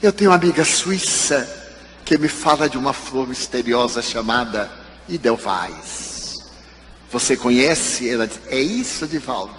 eu 0.02 0.12
tenho 0.12 0.30
uma 0.30 0.38
amiga 0.38 0.64
suíça 0.64 1.61
que 2.12 2.18
me 2.18 2.28
fala 2.28 2.68
de 2.68 2.78
uma 2.78 2.92
flor 2.92 3.26
misteriosa 3.26 4.02
chamada 4.02 4.70
Idelweiss. 5.08 6.44
Você 7.10 7.38
conhece? 7.38 8.10
Ela 8.10 8.28
disse, 8.28 8.42
é 8.50 8.60
isso, 8.60 9.08
Divaldo. 9.08 9.56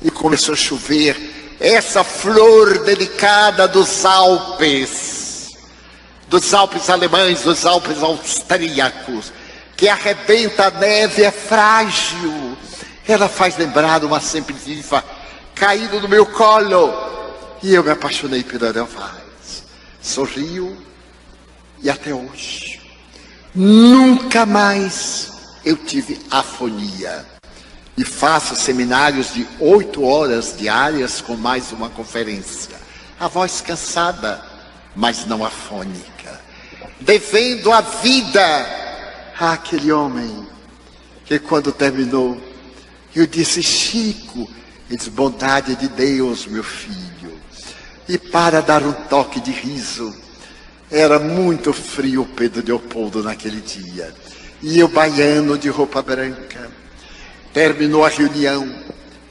E 0.00 0.08
começou 0.08 0.54
a 0.54 0.56
chover, 0.56 1.56
essa 1.58 2.04
flor 2.04 2.84
delicada 2.84 3.66
dos 3.66 4.04
Alpes 4.04 5.56
dos 6.28 6.54
Alpes 6.54 6.88
alemães, 6.88 7.42
dos 7.42 7.66
Alpes 7.66 8.00
austríacos, 8.04 9.32
que 9.76 9.88
arrebenta 9.88 10.68
a 10.68 10.70
neve, 10.70 11.24
é 11.24 11.32
frágil. 11.32 12.56
Ela 13.04 13.28
faz 13.28 13.56
lembrar 13.56 14.04
uma 14.04 14.20
simples 14.20 14.64
ninfa 14.64 15.04
caído 15.56 16.00
no 16.00 16.08
meu 16.08 16.24
colo. 16.24 16.94
E 17.64 17.74
eu 17.74 17.82
me 17.82 17.90
apaixonei 17.90 18.44
pela 18.44 18.68
Edelweiss. 18.68 19.64
Sorriu 20.00 20.93
e 21.84 21.90
até 21.90 22.12
hoje. 22.12 22.80
Nunca 23.54 24.44
mais 24.44 25.30
eu 25.64 25.76
tive 25.76 26.18
afonia. 26.30 27.26
e 27.96 28.04
faço 28.04 28.56
seminários 28.56 29.32
de 29.32 29.46
oito 29.60 30.02
horas 30.02 30.56
diárias 30.58 31.20
com 31.20 31.36
mais 31.36 31.70
uma 31.70 31.88
conferência. 31.88 32.76
A 33.20 33.28
voz 33.28 33.60
cansada, 33.60 34.44
mas 34.96 35.24
não 35.26 35.44
afônica. 35.44 36.40
Devendo 37.00 37.70
a 37.70 37.80
vida 37.80 38.66
àquele 39.38 39.92
homem 39.92 40.44
que 41.24 41.38
quando 41.38 41.70
terminou, 41.70 42.36
eu 43.14 43.28
disse, 43.28 43.62
Chico, 43.62 44.40
ele 44.90 44.98
disse, 44.98 45.10
bondade 45.10 45.76
de 45.76 45.86
Deus, 45.86 46.46
meu 46.46 46.64
filho. 46.64 47.38
E 48.08 48.18
para 48.18 48.60
dar 48.60 48.82
um 48.82 48.92
toque 48.92 49.40
de 49.40 49.52
riso, 49.52 50.12
era 50.90 51.18
muito 51.18 51.72
frio 51.72 52.28
Pedro 52.36 52.62
Leopoldo 52.66 53.22
naquele 53.22 53.60
dia. 53.60 54.12
E 54.62 54.78
eu 54.78 54.88
baiano 54.88 55.58
de 55.58 55.68
roupa 55.68 56.00
branca 56.02 56.70
Terminou 57.54 58.04
a 58.04 58.08
reunião 58.08 58.68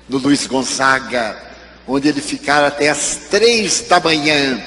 no 0.07 0.17
Luiz 0.17 0.47
Gonzaga, 0.47 1.37
onde 1.85 2.07
ele 2.07 2.21
ficara 2.21 2.67
até 2.67 2.87
as 2.87 3.17
três 3.29 3.81
da 3.81 3.99
manhã, 3.99 4.63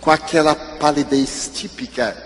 com 0.00 0.10
aquela 0.10 0.52
palidez 0.52 1.48
típica. 1.54 2.16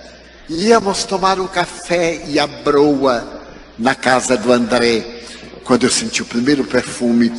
Íamos 0.49 1.05
tomar 1.05 1.39
um 1.39 1.47
café 1.47 2.25
e 2.27 2.39
a 2.39 2.47
broa 2.47 3.43
na 3.79 3.95
casa 3.95 4.35
do 4.35 4.51
André. 4.51 5.25
Quando 5.63 5.85
eu 5.85 5.91
senti 5.91 6.23
o 6.23 6.27
primeiro 6.27 6.65
perfume, 6.65 7.31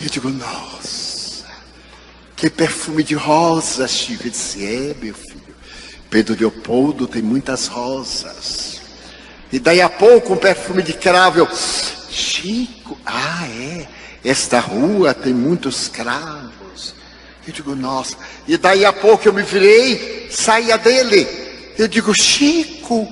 eu 0.00 0.08
digo, 0.08 0.30
nossa, 0.30 1.44
que 2.34 2.48
perfume 2.48 3.02
de 3.02 3.14
rosa, 3.14 3.86
Chico. 3.86 4.22
Ele 4.22 4.30
disse, 4.30 4.64
é, 4.64 4.96
meu 4.98 5.12
filho, 5.12 5.47
Pedro 6.10 6.36
Leopoldo 6.38 7.06
tem 7.06 7.22
muitas 7.22 7.66
rosas. 7.66 8.80
E 9.52 9.58
daí 9.58 9.80
a 9.80 9.88
pouco 9.88 10.34
um 10.34 10.36
perfume 10.36 10.82
de 10.82 10.92
cravo, 10.92 11.38
eu, 11.38 11.48
Chico, 12.10 12.98
ah, 13.04 13.46
é. 13.48 13.86
Esta 14.24 14.58
rua 14.58 15.14
tem 15.14 15.32
muitos 15.32 15.88
cravos. 15.88 16.94
Eu 17.46 17.52
digo, 17.52 17.74
nossa. 17.74 18.16
E 18.46 18.56
daí 18.56 18.84
a 18.84 18.92
pouco 18.92 19.28
eu 19.28 19.32
me 19.32 19.42
virei, 19.42 20.28
saía 20.30 20.76
dele. 20.76 21.26
Eu 21.78 21.86
digo, 21.86 22.12
Chico, 22.14 23.10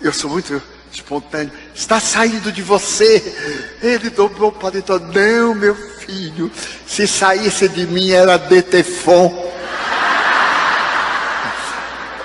eu 0.00 0.12
sou 0.12 0.30
muito 0.30 0.62
espontâneo. 0.92 1.52
Está 1.74 2.00
saindo 2.00 2.52
de 2.52 2.62
você. 2.62 3.22
Ele 3.82 4.10
dobrou 4.10 4.50
o 4.50 4.52
paletó. 4.52 4.98
Não, 4.98 5.54
meu 5.54 5.74
filho. 5.74 6.50
Se 6.86 7.06
saísse 7.06 7.68
de 7.68 7.86
mim 7.86 8.10
era 8.10 8.36
Detefon. 8.36 9.52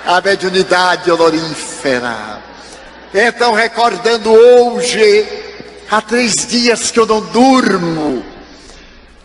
A 0.06 0.20
mediunidade 0.20 1.10
olorífera. 1.10 2.42
Então, 3.12 3.52
recordando 3.52 4.32
hoje 4.32 5.44
Há 5.90 6.00
três 6.00 6.46
dias 6.46 6.90
que 6.90 6.98
eu 6.98 7.06
não 7.06 7.20
durmo, 7.20 8.24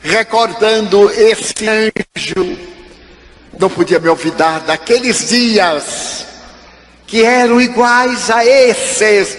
recordando 0.02 1.10
esse 1.10 1.68
anjo. 1.68 2.58
Não 3.58 3.70
podia 3.70 4.00
me 4.00 4.10
olvidar 4.10 4.60
daqueles 4.60 5.30
dias 5.30 6.26
que 7.08 7.24
eram 7.24 7.60
iguais 7.60 8.30
a 8.30 8.46
esses, 8.46 9.38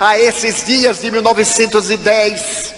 a 0.00 0.18
esses 0.18 0.64
dias 0.64 1.00
de 1.00 1.10
1910, 1.10 2.74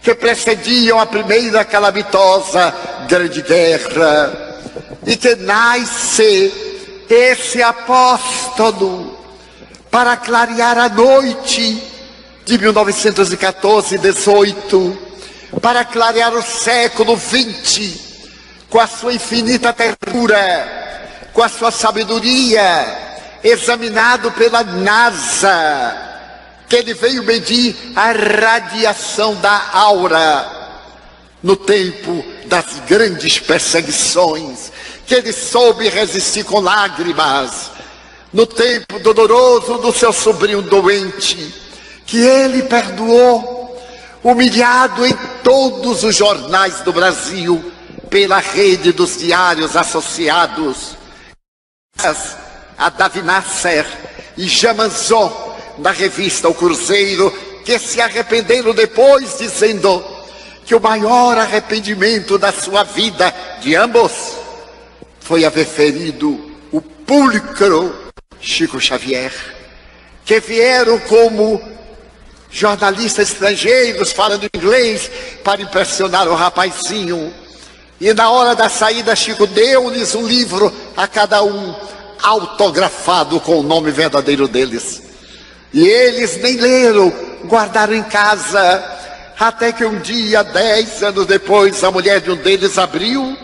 que 0.00 0.14
precediam 0.14 0.98
a 0.98 1.04
primeira 1.04 1.64
calamitosa 1.64 2.74
Grande 3.08 3.42
Guerra, 3.42 4.62
e 5.06 5.16
que 5.16 5.34
nasce 5.34 6.65
esse 7.08 7.62
apóstolo 7.62 9.18
para 9.90 10.16
clarear 10.16 10.78
a 10.78 10.88
noite 10.88 11.82
de 12.44 12.58
1914 12.58 13.98
18 13.98 14.98
para 15.60 15.84
clarear 15.84 16.34
o 16.34 16.42
século 16.42 17.16
20 17.16 18.06
com 18.68 18.80
a 18.80 18.86
sua 18.86 19.14
infinita 19.14 19.72
ternura, 19.72 21.28
com 21.32 21.42
a 21.42 21.48
sua 21.48 21.70
sabedoria, 21.70 22.60
examinado 23.42 24.32
pela 24.32 24.62
NASA, 24.64 25.96
que 26.68 26.76
ele 26.76 26.94
veio 26.94 27.22
medir 27.22 27.76
a 27.94 28.12
radiação 28.12 29.34
da 29.36 29.70
aura 29.72 30.56
no 31.42 31.56
tempo 31.56 32.24
das 32.46 32.80
grandes 32.88 33.38
perseguições, 33.38 34.72
que 35.06 35.14
ele 35.14 35.32
soube 35.32 35.88
resistir 35.88 36.44
com 36.44 36.60
lágrimas 36.60 37.70
no 38.32 38.46
tempo 38.46 38.98
doloroso 38.98 39.78
do 39.78 39.92
seu 39.92 40.12
sobrinho 40.12 40.60
doente 40.62 41.66
que 42.06 42.18
ele 42.18 42.62
perdoou, 42.62 43.76
humilhado 44.22 45.04
em 45.04 45.12
todos 45.42 46.04
os 46.04 46.14
jornais 46.14 46.80
do 46.80 46.92
Brasil, 46.92 47.72
pela 48.08 48.38
rede 48.38 48.92
dos 48.92 49.18
diários 49.18 49.76
associados, 49.76 50.96
a 52.78 52.88
Davi 52.90 53.22
Nasser 53.22 53.84
e 54.36 54.46
Jamanzon, 54.46 55.56
na 55.78 55.90
revista 55.90 56.48
O 56.48 56.54
Cruzeiro, 56.54 57.30
que 57.64 57.78
se 57.78 58.00
arrependeram 58.00 58.72
depois, 58.72 59.38
dizendo 59.38 60.04
que 60.64 60.74
o 60.74 60.80
maior 60.80 61.36
arrependimento 61.36 62.38
da 62.38 62.52
sua 62.52 62.84
vida, 62.84 63.34
de 63.60 63.74
ambos, 63.74 64.35
foi 65.26 65.44
haver 65.44 65.66
ferido 65.66 66.38
o 66.70 66.80
púlcro 66.80 67.92
Chico 68.40 68.80
Xavier, 68.80 69.32
que 70.24 70.38
vieram 70.38 71.00
como 71.00 71.60
jornalistas 72.48 73.32
estrangeiros 73.32 74.12
falando 74.12 74.46
inglês 74.54 75.10
para 75.42 75.60
impressionar 75.60 76.28
o 76.28 76.34
rapazinho. 76.36 77.34
E 78.00 78.14
na 78.14 78.30
hora 78.30 78.54
da 78.54 78.68
saída, 78.68 79.16
Chico 79.16 79.48
deu-lhes 79.48 80.14
um 80.14 80.24
livro 80.24 80.72
a 80.96 81.08
cada 81.08 81.42
um, 81.42 81.74
autografado 82.22 83.40
com 83.40 83.58
o 83.58 83.64
nome 83.64 83.90
verdadeiro 83.90 84.46
deles. 84.46 85.02
E 85.74 85.84
eles 85.88 86.36
nem 86.40 86.56
leram, 86.56 87.12
guardaram 87.46 87.94
em 87.94 88.04
casa, 88.04 88.96
até 89.36 89.72
que 89.72 89.84
um 89.84 89.98
dia, 89.98 90.44
dez 90.44 91.02
anos 91.02 91.26
depois, 91.26 91.82
a 91.82 91.90
mulher 91.90 92.20
de 92.20 92.30
um 92.30 92.36
deles 92.36 92.78
abriu 92.78 93.36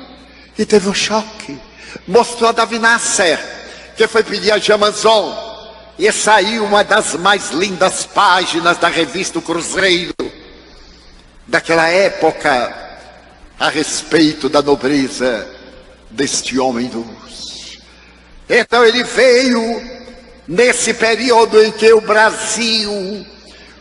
e 0.56 0.64
teve 0.64 0.88
um 0.88 0.94
choque. 0.94 1.58
Mostrou 2.06 2.48
a 2.48 2.52
Davi 2.52 2.78
Nasser, 2.78 3.38
que 3.96 4.06
foi 4.06 4.22
pedir 4.22 4.52
a 4.52 4.58
Jamazon 4.58 5.52
e 5.98 6.10
saiu 6.10 6.64
uma 6.64 6.82
das 6.82 7.14
mais 7.14 7.50
lindas 7.50 8.04
páginas 8.06 8.78
da 8.78 8.88
revista 8.88 9.38
o 9.38 9.42
Cruzeiro, 9.42 10.14
daquela 11.46 11.88
época, 11.88 12.74
a 13.58 13.68
respeito 13.68 14.48
da 14.48 14.62
nobreza 14.62 15.46
deste 16.10 16.58
homem 16.58 16.90
luz. 16.92 17.78
Então 18.48 18.84
ele 18.84 19.04
veio 19.04 19.82
nesse 20.48 20.92
período 20.94 21.62
em 21.62 21.70
que 21.70 21.92
o 21.92 22.00
Brasil, 22.00 23.24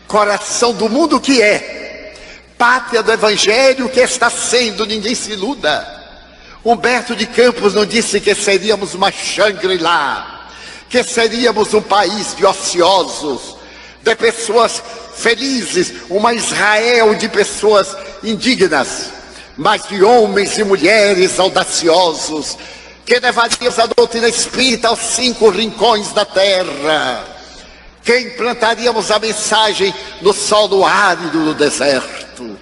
coração 0.06 0.72
do 0.72 0.88
mundo 0.88 1.20
que 1.20 1.42
é, 1.42 2.14
pátria 2.56 3.02
do 3.02 3.12
Evangelho 3.12 3.88
que 3.88 4.00
está 4.00 4.30
sendo, 4.30 4.86
ninguém 4.86 5.14
se 5.14 5.32
iluda. 5.32 6.01
Humberto 6.64 7.16
de 7.16 7.26
Campos 7.26 7.74
não 7.74 7.84
disse 7.84 8.20
que 8.20 8.34
seríamos 8.34 8.94
uma 8.94 9.10
Shangri-La 9.10 10.42
que 10.92 11.02
seríamos 11.02 11.72
um 11.72 11.80
país 11.80 12.36
de 12.36 12.44
ociosos, 12.44 13.56
de 14.02 14.14
pessoas 14.14 14.82
felizes, 15.14 15.90
uma 16.10 16.34
Israel 16.34 17.14
de 17.14 17.30
pessoas 17.30 17.96
indignas, 18.22 19.10
mas 19.56 19.88
de 19.88 20.04
homens 20.04 20.58
e 20.58 20.64
mulheres 20.64 21.40
audaciosos, 21.40 22.58
que 23.06 23.18
levaríamos 23.18 23.78
a 23.78 23.86
doutrina 23.86 24.28
espírita 24.28 24.88
aos 24.88 24.98
cinco 24.98 25.48
rincões 25.48 26.12
da 26.12 26.26
terra, 26.26 27.24
que 28.04 28.18
implantaríamos 28.18 29.10
a 29.10 29.18
mensagem 29.18 29.94
no 30.20 30.34
solo 30.34 30.84
árido 30.84 31.42
do 31.42 31.54
deserto, 31.54 32.58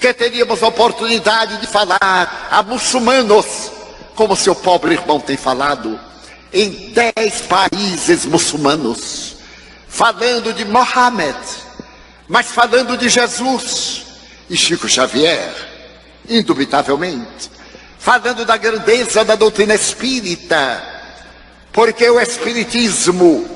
que 0.00 0.14
teríamos 0.14 0.62
a 0.62 0.68
oportunidade 0.68 1.58
de 1.58 1.66
falar 1.66 2.48
a 2.50 2.62
muçulmanos, 2.62 3.70
como 4.14 4.34
seu 4.34 4.54
pobre 4.54 4.94
irmão 4.94 5.20
tem 5.20 5.36
falado, 5.36 6.00
em 6.52 6.92
dez 6.92 7.42
países 7.42 8.24
muçulmanos, 8.24 9.36
falando 9.86 10.54
de 10.54 10.64
Mohammed, 10.64 11.36
mas 12.26 12.46
falando 12.46 12.96
de 12.96 13.08
Jesus 13.08 14.06
e 14.48 14.56
Chico 14.56 14.88
Xavier, 14.88 15.54
indubitavelmente, 16.28 17.50
falando 17.98 18.44
da 18.46 18.56
grandeza 18.56 19.24
da 19.24 19.34
doutrina 19.34 19.74
espírita, 19.74 20.82
porque 21.72 22.08
o 22.08 22.18
Espiritismo 22.18 23.48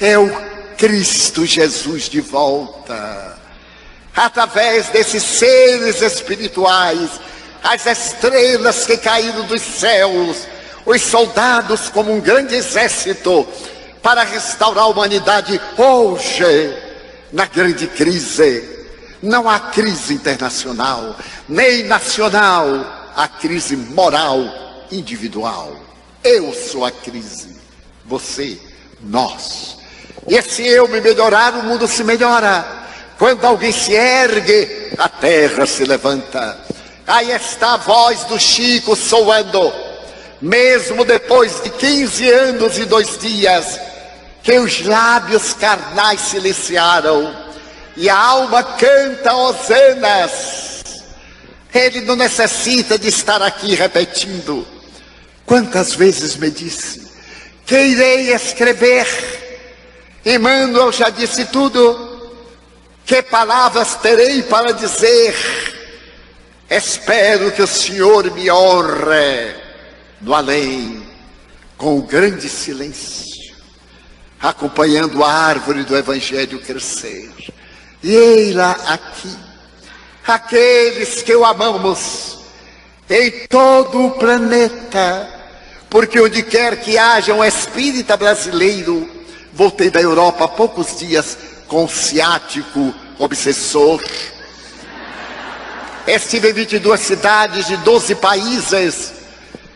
é 0.00 0.16
o 0.16 0.30
Cristo 0.76 1.44
Jesus 1.44 2.08
de 2.08 2.20
volta. 2.20 3.37
Através 4.18 4.88
desses 4.88 5.22
seres 5.22 6.02
espirituais, 6.02 7.08
as 7.62 7.86
estrelas 7.86 8.84
que 8.84 8.96
caíram 8.96 9.46
dos 9.46 9.62
céus, 9.62 10.38
os 10.84 11.00
soldados 11.02 11.88
como 11.88 12.12
um 12.12 12.20
grande 12.20 12.56
exército 12.56 13.46
para 14.02 14.24
restaurar 14.24 14.84
a 14.84 14.88
humanidade 14.88 15.60
hoje, 15.76 16.76
na 17.32 17.46
grande 17.46 17.86
crise, 17.86 18.76
Não 19.22 19.48
há 19.48 19.58
crise 19.58 20.14
internacional, 20.14 21.16
nem 21.48 21.84
nacional, 21.84 23.10
há 23.16 23.26
crise 23.28 23.76
moral 23.76 24.40
individual. 24.90 25.76
Eu 26.24 26.52
sou 26.54 26.84
a 26.84 26.90
crise, 26.90 27.56
você, 28.04 28.58
nós. 29.00 29.76
E 30.26 30.42
se 30.42 30.66
eu 30.66 30.88
me 30.88 31.00
melhorar, 31.00 31.54
o 31.54 31.62
mundo 31.64 31.86
se 31.86 32.02
melhora. 32.02 32.87
Quando 33.18 33.44
alguém 33.44 33.72
se 33.72 33.92
ergue, 33.92 34.92
a 34.96 35.08
terra 35.08 35.66
se 35.66 35.84
levanta. 35.84 36.56
Aí 37.04 37.32
está 37.32 37.74
a 37.74 37.76
voz 37.78 38.22
do 38.24 38.38
Chico 38.38 38.94
soando, 38.94 39.72
mesmo 40.40 41.04
depois 41.04 41.60
de 41.60 41.70
15 41.70 42.30
anos 42.30 42.78
e 42.78 42.84
dois 42.84 43.18
dias, 43.18 43.80
que 44.40 44.56
os 44.60 44.84
lábios 44.84 45.52
carnais 45.52 46.20
silenciaram 46.20 47.34
e 47.96 48.08
a 48.08 48.16
alma 48.16 48.62
canta 48.62 49.34
hosanas. 49.34 50.84
Ele 51.74 52.02
não 52.02 52.14
necessita 52.14 52.96
de 52.96 53.08
estar 53.08 53.42
aqui 53.42 53.74
repetindo. 53.74 54.66
Quantas 55.44 55.92
vezes 55.94 56.36
me 56.36 56.50
disse 56.50 57.08
que 57.66 57.76
irei 57.76 58.32
escrever? 58.32 59.06
Emmanuel 60.24 60.92
já 60.92 61.10
disse 61.10 61.44
tudo. 61.46 62.07
Que 63.08 63.22
palavras 63.22 63.94
terei 64.02 64.42
para 64.42 64.70
dizer? 64.72 65.34
Espero 66.68 67.50
que 67.52 67.62
o 67.62 67.66
Senhor 67.66 68.30
me 68.32 68.50
honre 68.50 69.56
no 70.20 70.34
além, 70.34 71.02
com 71.78 71.96
o 71.98 72.02
grande 72.02 72.50
silêncio, 72.50 73.54
acompanhando 74.38 75.24
a 75.24 75.32
árvore 75.32 75.84
do 75.84 75.96
Evangelho 75.96 76.60
crescer. 76.60 77.32
E 78.02 78.14
eis-la 78.14 78.72
aqui, 78.72 79.34
aqueles 80.26 81.22
que 81.22 81.34
o 81.34 81.46
amamos 81.46 82.40
em 83.08 83.30
todo 83.46 84.04
o 84.04 84.10
planeta, 84.18 85.26
porque 85.88 86.20
onde 86.20 86.42
quer 86.42 86.78
que 86.82 86.98
haja 86.98 87.32
um 87.32 87.42
espírita 87.42 88.18
brasileiro, 88.18 89.08
voltei 89.54 89.88
da 89.88 90.02
Europa 90.02 90.44
há 90.44 90.48
poucos 90.48 90.98
dias 90.98 91.47
com 91.68 91.86
ciático 91.86 92.92
obsessor. 93.18 94.02
Estive 96.06 96.50
em 96.50 96.54
22 96.54 97.00
cidades 97.00 97.66
de 97.66 97.76
12 97.76 98.14
países 98.16 99.12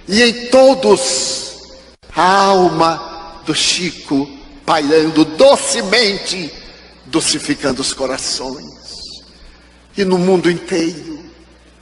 e 0.09 0.23
em 0.23 0.47
todos 0.47 1.61
a 2.17 2.45
alma 2.47 3.43
do 3.45 3.55
Chico 3.55 4.29
pairando 4.65 5.25
docemente, 5.25 6.53
docificando 7.07 7.83
os 7.83 7.93
corações. 7.93 8.73
E 9.97 10.05
no 10.05 10.19
mundo 10.19 10.51
inteiro, 10.51 11.23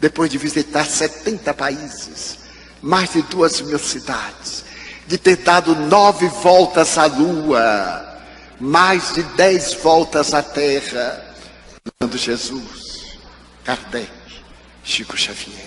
depois 0.00 0.30
de 0.30 0.38
visitar 0.38 0.84
70 0.84 1.54
países, 1.54 2.38
mais 2.82 3.12
de 3.12 3.22
duas 3.22 3.60
mil 3.60 3.78
cidades, 3.78 4.64
de 5.06 5.18
ter 5.18 5.36
dado 5.36 5.76
nove 5.76 6.26
voltas 6.28 6.98
à 6.98 7.06
lua, 7.06 8.09
mais 8.60 9.14
de 9.14 9.22
dez 9.22 9.72
voltas 9.72 10.34
à 10.34 10.42
terra, 10.42 11.24
dando 11.98 12.18
Jesus, 12.18 13.16
Kardec, 13.64 14.10
Chico 14.84 15.16
Xavier. 15.16 15.66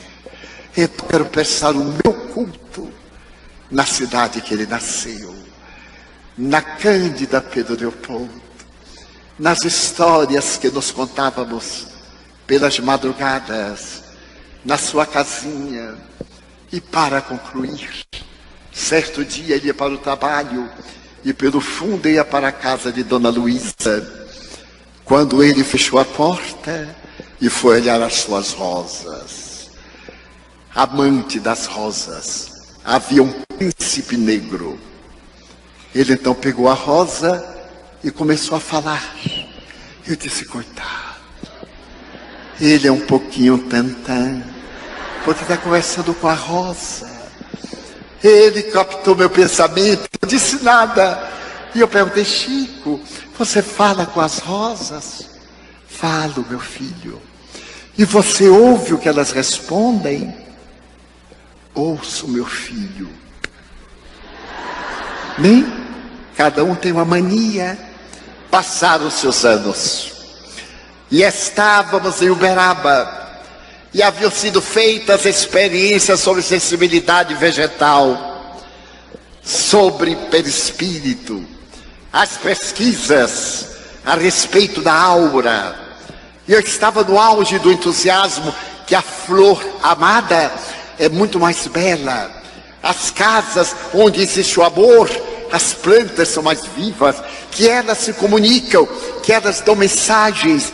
Eu 0.78 0.88
quero 1.10 1.26
prestar 1.26 1.72
o 1.72 1.84
meu 1.84 2.14
culto 2.34 2.92
na 3.72 3.86
cidade 3.86 4.42
que 4.42 4.54
ele 4.54 4.68
nasceu, 4.68 5.36
na 6.38 6.62
Cândida 6.62 7.42
Pedro 7.42 7.76
Leopoldo, 7.76 8.42
nas 9.40 9.64
histórias 9.64 10.58
que 10.58 10.70
nos 10.70 10.92
contávamos 10.92 11.88
pelas 12.46 12.78
madrugadas, 12.78 14.04
na 14.64 14.78
sua 14.78 15.08
casinha. 15.08 15.96
E 16.72 16.80
para 16.80 17.22
concluir, 17.22 18.06
certo 18.72 19.26
dia 19.26 19.56
ele 19.56 19.68
ia 19.68 19.74
para 19.74 19.94
o 19.94 19.98
trabalho 19.98 20.70
e 21.24 21.34
pelo 21.34 21.62
fundo 21.62 22.10
ia 22.10 22.26
para 22.26 22.50
a 22.50 22.52
casa 22.52 22.92
de 22.92 23.04
Dona 23.04 23.30
Luísa. 23.30 24.24
Quando 25.06 25.44
ele 25.44 25.64
fechou 25.64 26.00
a 26.00 26.06
porta 26.06 26.96
e 27.40 27.50
foi 27.50 27.82
olhar 27.82 28.02
as 28.02 28.16
suas 28.16 28.54
rosas, 28.54 29.72
amante 30.74 31.40
das 31.40 31.66
rosas, 31.66 32.52
havia 32.84 33.24
um 33.24 33.32
príncipe 33.58 34.18
negro. 34.18 34.80
Ele 35.94 36.14
então 36.14 36.34
pegou 36.34 36.70
a 36.70 36.74
rosa 36.74 37.44
e 38.04 38.10
começou 38.10 38.58
a 38.58 38.60
falar. 38.60 39.16
Eu 40.06 40.16
disse, 40.16 40.46
coitado, 40.46 41.16
ele 42.60 42.88
é 42.88 42.92
um 42.92 43.00
pouquinho 43.00 43.58
tantã, 43.70 44.42
porque 45.24 45.44
está 45.44 45.58
conversando 45.58 46.14
com 46.14 46.28
a 46.28 46.34
rosa. 46.34 47.13
Ele 48.24 48.64
captou 48.64 49.16
meu 49.16 49.30
pensamento, 49.30 50.08
não 50.22 50.30
disse 50.30 50.64
nada. 50.64 51.30
E 51.76 51.82
eu 51.82 51.88
perguntei, 51.88 52.24
Chico, 52.24 53.02
você 53.38 53.62
fala 53.62 54.06
com 54.06 54.22
as 54.22 54.40
rosas? 54.40 55.30
Falo, 55.88 56.46
meu 56.50 56.60
filho. 56.60 57.22
E 57.98 58.06
você 58.06 58.48
ouve 58.48 58.94
o 58.94 58.98
que 58.98 59.10
elas 59.10 59.32
respondem? 59.32 60.36
Ouço, 61.76 62.28
meu 62.28 62.46
filho. 62.46 63.10
Nem 65.38 65.66
cada 66.36 66.64
um 66.64 66.76
tem 66.76 66.92
uma 66.92 67.06
mania. 67.06 67.78
Passaram 68.50 69.08
os 69.08 69.16
seus 69.16 69.44
anos. 69.44 70.12
E 71.12 71.24
estávamos 71.24 72.22
em 72.22 72.30
Uberaba. 72.30 73.23
E 73.94 74.02
haviam 74.02 74.32
sido 74.32 74.62
feitas 74.62 75.26
experiências 75.26 76.20
sobre 76.20 76.42
sensibilidade 76.42 77.36
vegetal, 77.36 78.62
sobre 79.44 80.16
perispírito, 80.32 81.46
as 82.12 82.38
pesquisas 82.38 83.68
a 84.06 84.16
respeito 84.16 84.82
da 84.82 84.94
aura. 84.94 85.76
E 86.48 86.54
eu 86.54 86.60
estava 86.60 87.04
no 87.04 87.20
auge 87.20 87.60
do 87.60 87.72
entusiasmo 87.72 88.54
que 88.86 88.96
a 88.96 89.02
flor 89.02 89.64
amada 89.82 90.52
é 91.00 91.08
muito 91.08 91.40
mais 91.40 91.68
bela. 91.68 92.32
As 92.82 93.12
casas 93.12 93.76
onde 93.94 94.22
existe 94.22 94.60
o 94.60 94.64
amor, 94.64 95.10
as 95.52 95.74
plantas 95.74 96.30
são 96.30 96.44
mais 96.44 96.66
vivas, 96.76 97.16
que 97.52 97.68
elas 97.68 98.00
se 98.00 98.14
comunicam, 98.14 98.88
que 99.22 99.32
elas 99.32 99.62
dão 99.62 99.76
mensagens. 99.76 100.74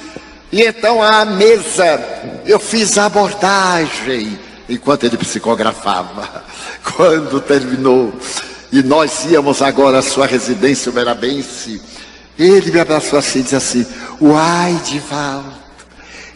E 0.51 0.63
então 0.63 1.01
à 1.01 1.25
mesa 1.25 1.99
eu 2.45 2.59
fiz 2.59 2.97
a 2.97 3.05
abordagem 3.05 4.39
enquanto 4.67 5.03
ele 5.03 5.17
psicografava. 5.17 6.43
Quando 6.95 7.39
terminou, 7.41 8.13
e 8.71 8.81
nós 8.83 9.25
íamos 9.25 9.62
agora 9.62 9.99
à 9.99 10.01
sua 10.01 10.25
residência 10.25 10.89
uberabense. 10.89 11.81
Ele 12.38 12.71
me 12.71 12.79
abraçou 12.79 13.19
assim 13.19 13.39
e 13.39 13.43
disse 13.43 13.55
assim: 13.55 13.85
Uai, 14.21 14.79
Divaldo, 14.85 15.53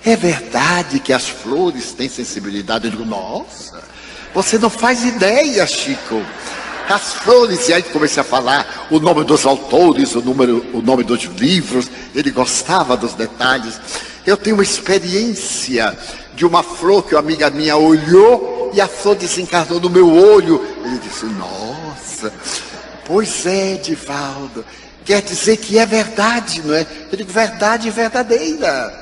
é 0.06 0.16
verdade 0.16 1.00
que 1.00 1.14
as 1.14 1.30
flores 1.30 1.94
têm 1.94 2.10
sensibilidade? 2.10 2.86
Eu 2.86 2.92
digo: 2.92 3.06
Nossa, 3.06 3.82
você 4.34 4.58
não 4.58 4.70
faz 4.70 5.04
ideia, 5.04 5.66
Chico. 5.66 6.22
As 6.90 7.14
flores, 7.14 7.70
e 7.70 7.74
aí 7.74 7.84
comecei 7.84 8.22
a 8.22 8.24
falar 8.24 8.88
o 8.92 9.00
nome 9.00 9.24
dos 9.24 9.46
autores, 9.46 10.16
o, 10.16 10.22
número, 10.22 10.66
o 10.74 10.82
nome 10.82 11.04
dos 11.04 11.24
livros, 11.24 11.90
ele 12.14 12.30
gostava 12.30 12.98
dos 12.98 13.14
detalhes. 13.14 13.80
Eu 14.26 14.38
tenho 14.38 14.56
uma 14.56 14.64
experiência 14.64 15.98
de 16.36 16.46
uma 16.46 16.64
flor 16.64 17.04
que 17.04 17.16
uma 17.16 17.20
amiga 17.22 17.50
minha 17.50 17.78
olhou 17.78 18.72
e 18.74 18.82
a 18.82 18.88
flor 18.88 19.16
desencarnou 19.16 19.80
no 19.80 19.90
meu 19.90 20.10
olho. 20.10 20.66
Ele 20.84 20.98
disse: 20.98 21.26
Nossa, 21.26 22.34
pois 23.06 23.46
é, 23.46 23.76
Divaldo. 23.76 24.66
Quer 25.06 25.22
dizer 25.22 25.58
que 25.58 25.78
é 25.78 25.86
verdade, 25.86 26.62
não 26.64 26.74
é? 26.74 26.86
Eu 27.12 27.18
digo: 27.18 27.32
Verdade 27.32 27.90
verdadeira. 27.90 29.02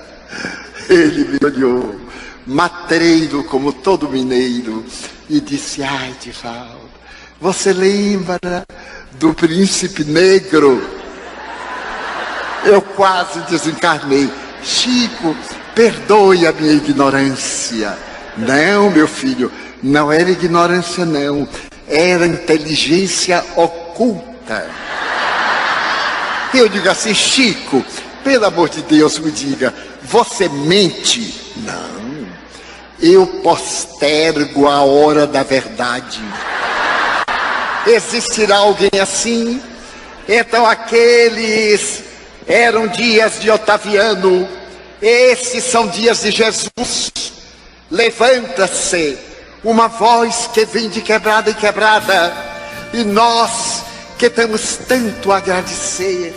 Ele 0.89 1.26
me 1.26 1.39
olhou, 1.43 1.95
matreiro 2.45 3.43
como 3.43 3.72
todo 3.72 4.10
mineiro, 4.10 4.84
e 5.30 5.39
disse: 5.39 5.84
Ai, 5.84 6.14
Divaldo, 6.20 6.89
você 7.42 7.74
lembra 7.74 8.64
do 9.14 9.34
príncipe 9.34 10.04
negro? 10.04 10.80
Eu 12.64 12.80
quase 12.84 13.39
desencarnei. 13.50 14.32
Chico, 14.64 15.36
perdoe 15.74 16.46
a 16.46 16.52
minha 16.52 16.74
ignorância. 16.74 17.98
Não, 18.38 18.92
meu 18.92 19.08
filho, 19.08 19.52
não 19.82 20.12
era 20.12 20.30
ignorância, 20.30 21.04
não. 21.04 21.50
Era 21.88 22.28
inteligência 22.28 23.44
oculta. 23.56 24.70
Eu 26.54 26.70
digo 26.70 26.88
assim, 26.89 27.16
Chico, 27.16 27.84
pelo 28.24 28.46
amor 28.46 28.70
de 28.70 28.84
Deus, 28.84 29.18
me 29.18 29.32
diga, 29.32 29.74
você 30.04 30.48
mente? 30.48 31.54
Não. 31.58 32.28
Eu 33.02 33.26
postergo 33.42 34.68
a 34.68 34.82
hora 34.82 35.26
da 35.26 35.42
verdade. 35.42 36.22
Existirá 37.88 38.58
alguém 38.58 39.00
assim? 39.02 39.62
Então 40.28 40.66
aqueles 40.66 42.04
eram 42.48 42.88
dias 42.88 43.40
de 43.40 43.50
Otaviano 43.50 44.48
Esses 45.02 45.64
são 45.64 45.88
dias 45.88 46.22
de 46.22 46.32
Jesus. 46.32 47.12
Levanta-se 47.90 49.18
uma 49.64 49.88
voz 49.88 50.50
que 50.54 50.66
vem 50.66 50.90
de 50.90 51.02
quebrada 51.02 51.50
em 51.50 51.54
quebrada, 51.54 52.34
e 52.94 53.04
nós 53.04 53.84
que 54.18 54.30
temos 54.30 54.78
tanto 54.88 55.32
a 55.32 55.38
agradecer 55.38 56.34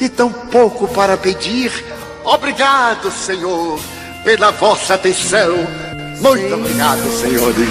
e 0.00 0.08
tão 0.08 0.32
pouco 0.32 0.88
para 0.88 1.16
pedir, 1.16 1.72
obrigado, 2.24 3.10
Senhor, 3.10 3.78
pela 4.24 4.50
vossa 4.50 4.94
atenção. 4.94 5.56
Muito 6.20 6.54
obrigado, 6.54 7.02
senhores. 7.18 7.68